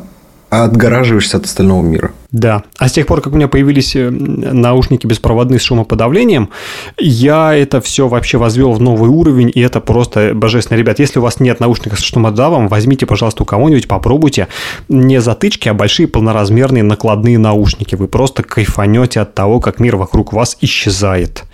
отгораживаешься 0.62 1.38
от 1.38 1.46
остального 1.46 1.82
мира. 1.82 2.12
Да. 2.30 2.62
А 2.78 2.88
с 2.88 2.92
тех 2.92 3.06
пор, 3.06 3.20
как 3.20 3.32
у 3.32 3.36
меня 3.36 3.48
появились 3.48 3.94
э, 3.96 4.10
наушники 4.10 5.06
беспроводные 5.06 5.58
с 5.58 5.62
шумоподавлением, 5.62 6.50
я 6.98 7.54
это 7.54 7.80
все 7.80 8.08
вообще 8.08 8.38
возвел 8.38 8.72
в 8.72 8.80
новый 8.80 9.10
уровень, 9.10 9.50
и 9.54 9.60
это 9.60 9.80
просто 9.80 10.32
божественно. 10.34 10.78
Ребят, 10.78 10.98
если 10.98 11.18
у 11.18 11.22
вас 11.22 11.40
нет 11.40 11.60
наушников 11.60 12.00
с 12.00 12.02
шумодавом, 12.02 12.68
возьмите, 12.68 13.06
пожалуйста, 13.06 13.42
у 13.42 13.46
кого-нибудь, 13.46 13.88
попробуйте. 13.88 14.48
Не 14.88 15.20
затычки, 15.20 15.68
а 15.68 15.74
большие 15.74 16.08
полноразмерные 16.08 16.82
накладные 16.82 17.38
наушники. 17.38 17.94
Вы 17.94 18.08
просто 18.08 18.42
кайфанете 18.42 19.20
от 19.20 19.34
того, 19.34 19.60
как 19.60 19.80
мир 19.80 19.96
вокруг 19.96 20.32
вас 20.32 20.56
исчезает. 20.60 21.44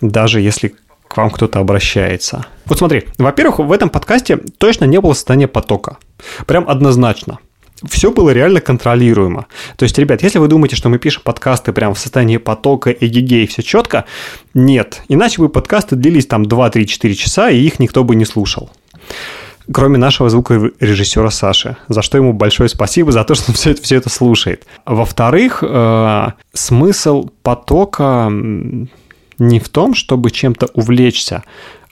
Даже 0.00 0.40
если 0.40 0.74
к 1.14 1.16
вам 1.16 1.30
кто-то 1.30 1.60
обращается. 1.60 2.44
Вот 2.66 2.78
смотри, 2.78 3.04
во-первых, 3.18 3.60
в 3.60 3.70
этом 3.70 3.88
подкасте 3.88 4.36
точно 4.58 4.84
не 4.84 5.00
было 5.00 5.12
состояния 5.12 5.46
потока. 5.46 5.98
Прям 6.46 6.68
однозначно 6.68 7.38
все 7.88 8.10
было 8.10 8.30
реально 8.30 8.60
контролируемо. 8.60 9.46
То 9.76 9.82
есть, 9.82 9.98
ребят, 9.98 10.22
если 10.22 10.38
вы 10.38 10.48
думаете, 10.48 10.74
что 10.74 10.88
мы 10.88 10.98
пишем 10.98 11.22
подкасты 11.22 11.72
прямо 11.72 11.94
в 11.94 11.98
состоянии 11.98 12.38
потока, 12.38 12.90
эгегей, 12.90 13.46
все 13.46 13.62
четко, 13.62 14.06
нет. 14.54 15.02
Иначе 15.08 15.42
бы 15.42 15.48
подкасты 15.48 15.94
длились 15.96 16.26
там 16.26 16.44
2-3-4 16.44 17.14
часа, 17.14 17.50
и 17.50 17.58
их 17.58 17.78
никто 17.80 18.02
бы 18.02 18.14
не 18.14 18.24
слушал. 18.24 18.70
Кроме 19.72 19.98
нашего 19.98 20.30
звукорежиссера 20.30 21.30
Саши, 21.30 21.76
за 21.88 22.02
что 22.02 22.18
ему 22.18 22.32
большое 22.32 22.68
спасибо 22.68 23.12
за 23.12 23.24
то, 23.24 23.34
что 23.34 23.50
он 23.50 23.54
все 23.54 23.70
это, 23.70 23.82
все 23.82 23.96
это 23.96 24.08
слушает. 24.08 24.66
Во-вторых, 24.86 25.62
э, 25.66 26.28
смысл 26.52 27.30
потока 27.42 28.30
не 29.38 29.60
в 29.60 29.68
том, 29.68 29.94
чтобы 29.94 30.30
чем-то 30.30 30.66
увлечься, 30.74 31.44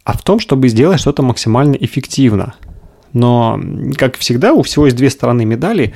а 0.05 0.16
в 0.16 0.22
том, 0.22 0.40
чтобы 0.40 0.68
сделать 0.68 1.00
что-то 1.00 1.22
максимально 1.22 1.76
эффективно. 1.76 2.55
Но, 3.12 3.61
как 3.96 4.16
всегда, 4.16 4.52
у 4.52 4.62
всего 4.62 4.87
есть 4.87 4.96
две 4.96 5.11
стороны 5.11 5.44
медали. 5.44 5.94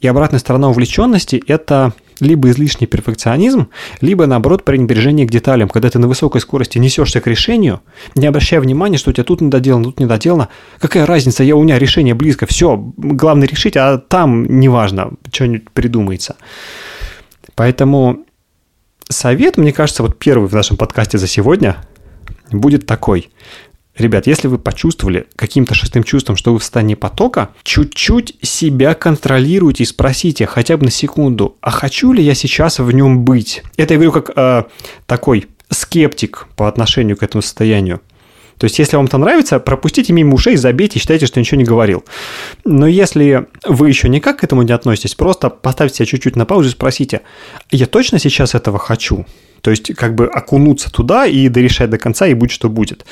И 0.00 0.06
обратная 0.06 0.38
сторона 0.38 0.68
увлеченности– 0.68 1.42
это 1.46 1.94
либо 2.20 2.50
излишний 2.50 2.86
перфекционизм, 2.86 3.68
либо, 4.00 4.26
наоборот, 4.26 4.64
пренебрежение 4.64 5.26
к 5.26 5.30
деталям, 5.30 5.68
когда 5.68 5.90
ты 5.90 5.98
на 5.98 6.08
высокой 6.08 6.40
скорости 6.40 6.78
несешься 6.78 7.20
к 7.20 7.26
решению, 7.26 7.80
не 8.14 8.26
обращая 8.26 8.60
внимания, 8.60 8.98
что 8.98 9.10
у 9.10 9.12
тебя 9.12 9.24
тут 9.24 9.40
недоделано, 9.40 9.84
тут 9.86 10.00
недоделано. 10.00 10.48
Какая 10.78 11.06
разница, 11.06 11.44
я, 11.44 11.56
у 11.56 11.62
меня 11.62 11.78
решение 11.78 12.14
близко, 12.14 12.46
все, 12.46 12.76
главное 12.96 13.48
решить, 13.48 13.76
а 13.76 13.98
там 13.98 14.60
неважно, 14.60 15.12
что-нибудь 15.32 15.70
придумается. 15.70 16.36
Поэтому 17.54 18.25
совет, 19.08 19.56
мне 19.56 19.72
кажется, 19.72 20.02
вот 20.02 20.18
первый 20.18 20.48
в 20.48 20.52
нашем 20.52 20.76
подкасте 20.76 21.18
за 21.18 21.26
сегодня 21.26 21.76
будет 22.50 22.86
такой. 22.86 23.30
Ребят, 23.96 24.26
если 24.26 24.46
вы 24.46 24.58
почувствовали 24.58 25.26
каким-то 25.36 25.74
шестым 25.74 26.04
чувством, 26.04 26.36
что 26.36 26.52
вы 26.52 26.58
в 26.58 26.62
состоянии 26.62 26.94
потока, 26.94 27.50
чуть-чуть 27.62 28.36
себя 28.42 28.94
контролируйте 28.94 29.84
и 29.84 29.86
спросите 29.86 30.46
хотя 30.46 30.76
бы 30.76 30.84
на 30.84 30.90
секунду, 30.90 31.56
а 31.62 31.70
хочу 31.70 32.12
ли 32.12 32.22
я 32.22 32.34
сейчас 32.34 32.78
в 32.78 32.90
нем 32.92 33.24
быть? 33.24 33.62
Это 33.78 33.94
я 33.94 33.98
говорю 33.98 34.12
как 34.12 34.30
э, 34.36 34.64
такой 35.06 35.46
скептик 35.70 36.46
по 36.56 36.68
отношению 36.68 37.16
к 37.16 37.22
этому 37.22 37.40
состоянию. 37.40 38.02
То 38.58 38.64
есть, 38.64 38.78
если 38.78 38.96
вам 38.96 39.06
это 39.06 39.18
нравится, 39.18 39.58
пропустите 39.58 40.12
мимо 40.12 40.34
ушей, 40.34 40.56
забейте, 40.56 40.98
считайте, 40.98 41.26
что 41.26 41.40
ничего 41.40 41.58
не 41.58 41.64
говорил. 41.64 42.04
Но 42.64 42.86
если 42.86 43.46
вы 43.66 43.88
еще 43.88 44.08
никак 44.08 44.38
к 44.38 44.44
этому 44.44 44.62
не 44.62 44.72
относитесь, 44.72 45.14
просто 45.14 45.50
поставьте 45.50 45.96
себя 45.96 46.06
чуть-чуть 46.06 46.36
на 46.36 46.46
паузу 46.46 46.68
и 46.68 46.72
спросите, 46.72 47.20
я 47.70 47.86
точно 47.86 48.18
сейчас 48.18 48.54
этого 48.54 48.78
хочу? 48.78 49.26
То 49.60 49.70
есть, 49.70 49.94
как 49.94 50.14
бы 50.14 50.26
окунуться 50.26 50.90
туда 50.90 51.26
и 51.26 51.48
дорешать 51.48 51.90
до 51.90 51.98
конца, 51.98 52.26
и 52.26 52.34
будь 52.34 52.50
что 52.50 52.68
будет. 52.68 53.04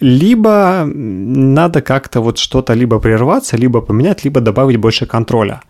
Либо 0.00 0.84
надо 0.86 1.82
как-то 1.82 2.20
вот 2.20 2.38
что-то 2.38 2.74
либо 2.74 3.00
прерваться, 3.00 3.56
либо 3.56 3.80
поменять, 3.80 4.24
либо 4.24 4.40
добавить 4.40 4.76
больше 4.76 5.06
контроля. 5.06 5.62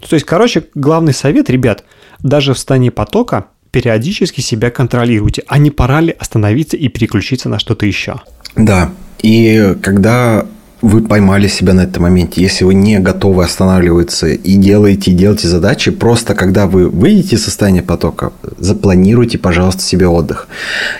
То 0.00 0.14
есть, 0.14 0.26
короче, 0.26 0.64
главный 0.74 1.12
совет, 1.12 1.50
ребят, 1.50 1.84
даже 2.20 2.52
в 2.54 2.56
состоянии 2.56 2.90
потока 2.90 3.46
периодически 3.70 4.40
себя 4.40 4.70
контролируйте, 4.70 5.42
а 5.48 5.58
не 5.58 5.70
пора 5.70 6.00
ли 6.00 6.14
остановиться 6.16 6.76
и 6.76 6.88
переключиться 6.88 7.48
на 7.48 7.58
что-то 7.58 7.86
еще. 7.86 8.20
Да, 8.56 8.90
и 9.22 9.76
когда 9.82 10.46
вы 10.84 11.00
поймали 11.00 11.48
себя 11.48 11.72
на 11.72 11.80
этом 11.80 12.02
моменте. 12.02 12.42
Если 12.42 12.64
вы 12.64 12.74
не 12.74 12.98
готовы 12.98 13.42
останавливаться 13.42 14.26
и 14.28 14.56
делаете, 14.56 15.12
делаете 15.12 15.48
задачи, 15.48 15.90
просто 15.90 16.34
когда 16.34 16.66
вы 16.66 16.90
выйдете 16.90 17.36
из 17.36 17.44
состояния 17.44 17.80
потока, 17.80 18.32
запланируйте, 18.58 19.38
пожалуйста, 19.38 19.82
себе 19.82 20.08
отдых. 20.08 20.46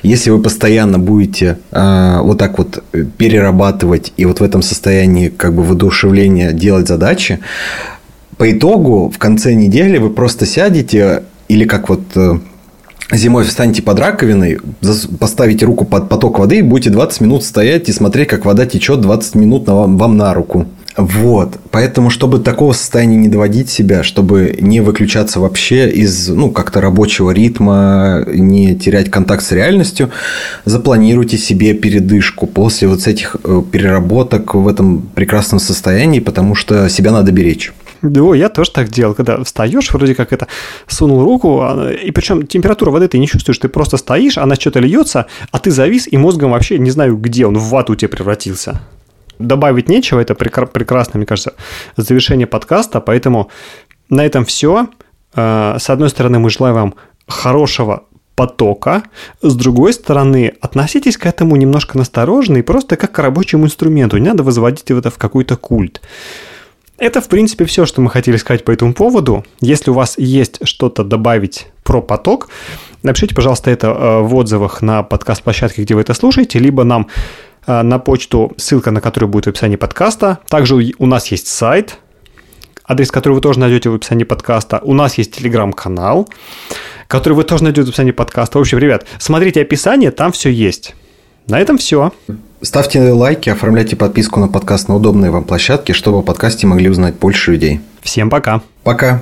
Если 0.03 0.31
вы 0.31 0.41
постоянно 0.41 0.99
будете 0.99 1.59
э, 1.71 2.19
вот 2.23 2.39
так 2.39 2.57
вот 2.57 2.83
перерабатывать 3.19 4.15
и 4.17 4.25
вот 4.25 4.41
в 4.41 4.43
этом 4.43 4.63
состоянии 4.63 5.29
как 5.29 5.53
бы 5.53 5.63
воодушевления 5.63 6.53
делать 6.53 6.89
задачи, 6.89 7.41
по 8.39 8.51
итогу 8.51 9.11
в 9.11 9.19
конце 9.19 9.53
недели 9.53 9.99
вы 9.99 10.09
просто 10.09 10.47
сядете 10.47 11.25
или 11.49 11.67
как 11.67 11.91
вот 11.91 12.01
э, 12.15 12.39
зимой 13.13 13.45
встаньте 13.45 13.83
под 13.83 13.99
раковиной, 13.99 14.59
поставите 15.19 15.67
руку 15.67 15.85
под 15.85 16.09
поток 16.09 16.39
воды 16.39 16.59
и 16.59 16.63
будете 16.63 16.91
20 16.91 17.21
минут 17.21 17.45
стоять 17.45 17.89
и 17.89 17.93
смотреть, 17.93 18.29
как 18.29 18.45
вода 18.45 18.67
течет 18.67 19.01
20 19.01 19.35
минут 19.35 19.67
на 19.67 19.75
вам, 19.75 19.99
вам 19.99 20.17
на 20.17 20.33
руку. 20.35 20.67
Вот. 20.97 21.59
Поэтому, 21.71 22.09
чтобы 22.09 22.39
такого 22.39 22.73
состояния 22.73 23.17
не 23.17 23.29
доводить 23.29 23.69
себя, 23.69 24.05
чтобы 24.05 24.57
не 24.61 24.81
выключаться 24.81 25.41
вообще 25.41 25.91
из, 25.91 26.29
ну, 26.29 26.53
как-то 26.53 26.81
рабочего 26.81 27.33
ритма, 27.33 28.25
не 28.29 28.77
терять 28.77 29.11
контакт 29.11 29.45
с 29.45 29.51
реальностью, 29.51 30.11
запланируйте 30.65 31.37
себе 31.37 31.75
передышку 31.75 32.47
после 32.47 32.87
вот 32.87 33.07
этих 33.09 33.37
э, 33.43 33.63
переработок 33.73 34.55
в 34.55 34.69
этом 34.69 35.03
прекрасном 35.15 35.59
состоянии, 35.59 36.21
потому 36.21 36.55
что 36.55 36.89
себя 36.89 37.11
надо 37.11 37.33
беречь. 37.33 37.73
Да, 38.15 38.35
я 38.35 38.49
тоже 38.49 38.71
так 38.71 38.89
делал, 38.89 39.15
когда 39.15 39.43
встаешь, 39.45 39.91
вроде 39.93 40.15
как 40.15 40.33
это, 40.33 40.47
сунул 40.87 41.23
руку, 41.25 41.61
а, 41.63 41.91
и 41.91 42.11
причем 42.11 42.47
температура 42.47 42.91
воды 42.91 43.09
ты 43.09 43.19
не 43.19 43.27
чувствуешь, 43.27 43.59
ты 43.59 43.69
просто 43.69 43.97
стоишь, 43.97 44.39
она 44.39 44.55
что-то 44.57 44.81
льется, 44.81 45.27
а 45.51 45.59
ты 45.59 45.71
завис, 45.71 46.07
и 46.07 46.17
мозгом 46.17 46.51
вообще 46.51 46.79
не 46.79 46.91
знаю 46.91 47.17
где, 47.17 47.47
он 47.47 47.57
в 47.57 47.69
вату 47.71 47.95
тебе 47.95 48.09
превратился. 48.09 48.81
Добавить 49.39 49.89
нечего, 49.89 50.21
это 50.21 50.35
прекрасно, 50.35 51.19
мне 51.19 51.27
кажется, 51.27 51.55
завершение 51.97 52.47
подкаста, 52.47 53.01
поэтому 53.01 53.51
на 54.11 54.25
этом 54.25 54.45
все. 54.45 54.89
А, 55.35 55.79
с 55.79 55.91
одной 55.91 56.11
стороны, 56.11 56.39
мы 56.39 56.51
желаем 56.51 56.75
вам 56.75 56.95
хорошего 57.27 58.05
потока. 58.37 59.05
С 59.43 59.55
другой 59.55 59.93
стороны, 59.93 60.53
относитесь 60.61 61.17
к 61.17 61.27
этому 61.27 61.57
немножко 61.57 61.99
настороженно 61.99 62.59
и 62.59 62.63
просто 62.63 62.97
как 62.97 63.13
к 63.13 63.19
рабочему 63.19 63.65
инструменту. 63.65 64.19
Не 64.19 64.29
надо 64.29 64.43
возводить 64.43 64.91
это 64.91 65.11
в 65.11 65.19
какой-то 65.19 65.57
культ. 65.57 66.01
Это, 66.99 67.21
в 67.21 67.29
принципе, 67.29 67.65
все, 67.65 67.87
что 67.87 68.01
мы 68.01 68.11
хотели 68.11 68.37
сказать 68.37 68.65
по 68.65 68.71
этому 68.71 68.95
поводу. 68.95 69.45
Если 69.61 69.91
у 69.91 69.95
вас 69.95 70.17
есть 70.17 70.67
что-то 70.67 71.03
добавить 71.03 71.67
про 71.83 72.01
поток, 72.01 72.49
напишите, 73.03 73.35
пожалуйста, 73.35 73.71
это 73.71 73.89
э, 73.89 74.21
в 74.21 74.35
отзывах 74.35 74.81
на 74.81 75.03
подкаст-площадке, 75.03 75.83
где 75.83 75.95
вы 75.95 76.03
это 76.03 76.15
слушаете, 76.15 76.61
либо 76.61 76.85
нам 76.85 77.09
э, 77.67 77.83
на 77.83 77.99
почту, 77.99 78.53
ссылка 78.59 78.93
на 78.93 79.01
которую 79.01 79.29
будет 79.29 79.47
в 79.47 79.49
описании 79.49 79.77
подкаста. 79.77 80.39
Также 80.49 80.93
у 80.99 81.07
нас 81.07 81.27
есть 81.29 81.49
сайт, 81.49 81.99
адрес 82.85 83.11
который 83.11 83.33
вы 83.33 83.41
тоже 83.41 83.59
найдете 83.59 83.91
в 83.91 83.95
описании 83.95 84.25
подкаста. 84.25 84.81
У 84.85 84.95
нас 84.95 85.19
есть 85.19 85.35
телеграм-канал, 85.35 86.29
который 87.09 87.35
вы 87.35 87.43
тоже 87.43 87.65
найдете 87.65 87.87
в 87.87 87.89
описании 87.89 88.13
подкаста. 88.13 88.59
В 88.59 88.61
общем, 88.61 88.79
ребят, 88.79 89.05
смотрите 89.19 89.63
описание, 89.63 90.13
там 90.13 90.31
все 90.31 90.49
есть. 90.49 90.95
На 91.49 91.59
этом 91.59 91.77
все. 91.77 92.13
Ставьте 92.65 93.13
лайки, 93.13 93.51
оформляйте 93.51 93.95
подписку 93.95 94.41
на 94.41 94.49
подкаст 94.49 94.89
на 94.89 94.97
удобные 94.97 95.31
вам 95.31 95.45
площадке, 95.45 95.93
чтобы 95.93 96.19
о 96.19 96.23
подкасте 96.23 96.67
могли 96.67 96.89
узнать 96.89 97.15
больше 97.15 97.53
людей. 97.53 97.81
Всем 98.01 98.31
пока. 98.31 98.63
Пока. 98.83 99.21